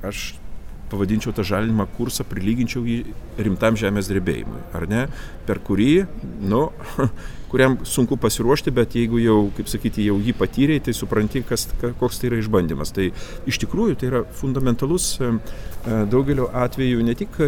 aš 0.10 0.34
pavadinčiau 0.90 1.34
tą 1.36 1.46
žalinimą 1.48 1.88
kursą, 1.98 2.26
prilyginčiau 2.30 2.86
jį 2.88 3.00
rimtam 3.46 3.78
žemės 3.80 4.10
drebėjimui, 4.12 4.62
ar 4.76 4.88
ne, 4.90 5.04
per 5.48 5.62
kurį, 5.66 5.92
nu, 6.50 6.68
kuriam 7.52 7.80
sunku 7.88 8.18
pasiruošti, 8.22 8.74
bet 8.76 8.96
jeigu 8.98 9.22
jau, 9.24 9.38
kaip 9.58 9.70
sakyti, 9.72 10.06
jau 10.10 10.20
jį 10.22 10.36
patyrėjai, 10.38 10.84
tai 10.88 10.96
supranti, 10.98 11.42
kas, 11.48 11.68
koks 11.82 12.22
tai 12.22 12.30
yra 12.30 12.42
išbandymas. 12.44 12.94
Tai 12.94 13.10
iš 13.50 13.62
tikrųjų 13.64 13.98
tai 14.00 14.12
yra 14.12 14.24
fundamentalus 14.42 15.12
e, 15.22 15.32
daugelio 16.12 16.50
atveju 16.54 17.06
ne 17.06 17.16
tik 17.18 17.40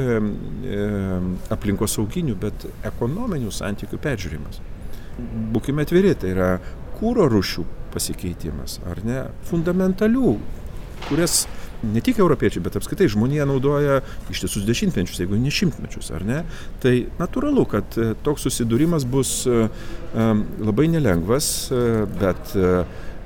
aplinkos 1.53 1.97
sauginių, 1.97 2.37
bet 2.41 2.65
ekonominių 2.87 3.53
santykių 3.53 4.01
peržiūrimas. 4.01 4.61
Būkime 5.53 5.85
atviri, 5.85 6.15
tai 6.17 6.33
yra 6.33 6.51
kūro 6.97 7.27
rušių 7.29 7.65
pasikeitimas, 7.93 8.79
ar 8.87 9.01
ne, 9.05 9.23
fundamentalių, 9.49 10.35
kurias 11.07 11.43
ne 11.83 12.01
tik 12.01 12.19
europiečiai, 12.21 12.63
bet 12.63 12.77
apskritai 12.79 13.09
žmonija 13.11 13.45
naudoja 13.49 14.01
ištisus 14.31 14.65
dešimtmečius, 14.67 15.19
jeigu 15.23 15.39
ne 15.39 15.51
šimtmečius, 15.53 16.11
ar 16.15 16.25
ne? 16.27 16.41
Tai 16.83 16.95
natūralu, 17.19 17.65
kad 17.69 17.97
e, 17.97 18.11
toks 18.25 18.47
susidūrimas 18.47 19.07
bus 19.09 19.35
e, 19.47 19.63
e, 19.67 20.27
labai 20.61 20.89
nelengvas, 20.91 21.53
bet 22.19 22.57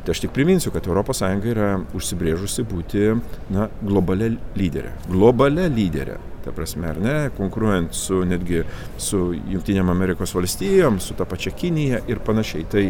Tai 0.06 0.13
aš 0.13 0.20
tik 0.22 0.36
priminsiu, 0.36 0.70
kad 0.70 0.86
ES 0.86 1.22
yra 1.50 1.70
užsibrėžusi 1.98 2.62
būti 2.70 3.08
na, 3.50 3.63
globalia 3.82 4.28
lyderė. 4.54 4.91
Globalia 5.10 5.65
lyderė 5.65 6.20
ta 6.46 6.52
prasme, 6.54 6.88
ar 6.88 7.00
ne, 7.02 7.15
konkuruojant 7.38 7.96
su 7.98 8.20
netgi 8.28 8.62
su 9.02 9.32
Junktinėm 9.34 9.89
Amerikos 9.89 10.36
valstijom, 10.38 11.00
su 11.02 11.18
ta 11.18 11.26
pačia 11.26 11.50
Kinija 11.58 12.04
ir 12.12 12.22
panašiai. 12.26 12.68
Tai 12.70 12.84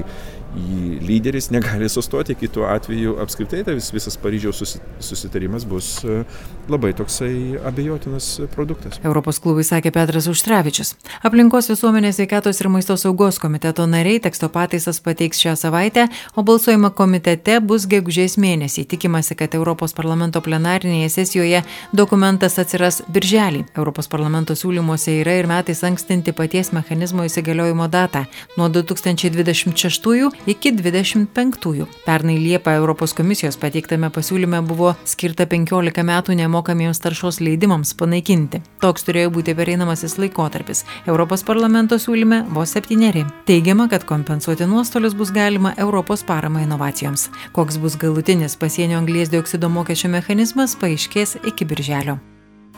lyderis 1.07 1.49
negali 1.49 1.89
sustoti, 1.89 2.35
kitu 2.35 2.63
atveju 2.63 3.17
apskritai 3.21 3.63
tai 3.63 3.75
vis, 3.75 3.91
visas 3.93 4.17
Paryžiaus 4.17 4.77
susitarimas 4.99 5.65
bus 5.65 6.03
e, 6.03 6.23
labai 6.69 6.93
toksai 6.93 7.59
abejotinas 7.65 8.39
produktas. 8.55 8.99
Europos 9.03 9.39
klubui 9.43 9.65
sakė 9.67 9.91
Petras 9.93 10.27
Užtrevičius. 10.31 10.95
Aplinkos 11.27 11.69
visuomenės 11.69 12.19
veikatos 12.23 12.61
ir 12.61 12.69
maisto 12.71 12.97
saugos 12.97 13.39
komiteto 13.41 13.85
nariai 13.89 14.21
teksto 14.23 14.49
pataisas 14.49 15.01
pateiks 15.03 15.41
šią 15.43 15.55
savaitę, 15.59 16.07
o 16.35 16.43
balsuojama 16.43 16.91
komitete 16.95 17.59
bus 17.59 17.87
gegužės 17.91 18.37
mėnesį. 18.41 18.87
Tikimasi, 18.95 19.35
kad 19.39 19.55
Europos 19.59 19.93
parlamento 19.97 20.41
plenarinėje 20.41 21.11
sesijoje 21.17 21.63
dokumentas 21.93 22.57
atsiras 22.61 23.01
birželį. 23.11 23.65
Europos 23.75 24.09
parlamento 24.11 24.55
siūlymuose 24.55 25.19
yra 25.21 25.37
ir 25.41 25.51
metais 25.51 25.83
ankstinti 25.83 26.33
paties 26.35 26.71
mechanizmo 26.75 27.27
įsigaliojimo 27.27 27.89
datą 27.91 28.25
nuo 28.57 28.69
2026 28.71 30.44
iki 30.47 30.71
25-ųjų. 30.75 31.87
Pernai 32.05 32.37
Liepą 32.39 32.75
Europos 32.79 33.13
komisijos 33.17 33.57
pateiktame 33.61 34.09
pasiūlyme 34.13 34.61
buvo 34.67 34.93
skirta 35.05 35.47
15 35.49 36.03
metų 36.05 36.35
nemokamiems 36.39 37.01
taršos 37.03 37.41
leidimams 37.41 37.95
panaikinti. 37.97 38.61
Toks 38.83 39.07
turėjo 39.07 39.31
būti 39.37 39.55
pereinamasis 39.57 40.17
laikotarpis. 40.21 40.85
Europos 41.07 41.43
parlamento 41.47 41.99
siūlyme 42.01 42.43
vos 42.53 42.75
septyneri. 42.77 43.25
Teigiama, 43.49 43.89
kad 43.91 44.05
kompensuoti 44.05 44.67
nuostolius 44.69 45.17
bus 45.17 45.33
galima 45.35 45.73
Europos 45.77 46.23
parama 46.23 46.63
inovacijoms. 46.65 47.29
Koks 47.55 47.81
bus 47.81 47.97
galutinis 47.97 48.55
pasienio 48.55 49.01
anglies 49.01 49.33
dioksido 49.33 49.69
mokesčio 49.69 50.13
mechanizmas 50.13 50.77
paaiškės 50.79 51.39
iki 51.45 51.65
birželio. 51.65 52.19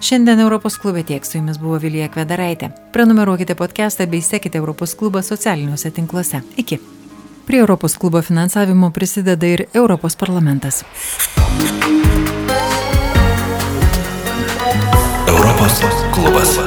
Šiandien 0.02 0.40
Europos 0.40 0.78
klube 0.78 1.02
tiek 1.04 1.26
su 1.26 1.40
jumis 1.40 1.58
buvo 1.58 1.80
Vilija 1.82 2.10
Kvedaraitė. 2.14 2.70
Prenumeruokite 2.94 3.56
podcastą 3.58 4.06
bei 4.06 4.22
sekite 4.22 4.62
Europos 4.62 4.94
klubą 4.96 5.24
socialiniuose 5.26 5.92
tinkluose. 5.92 6.44
Iki. 6.58 6.97
Prie 7.48 7.60
Europos 7.60 7.98
klubo 7.98 8.22
finansavimo 8.22 8.92
prisideda 8.92 9.48
ir 9.48 9.68
Europos 9.74 10.16
parlamentas. 10.16 10.84
Europos 15.28 15.82
klubas. 16.14 16.60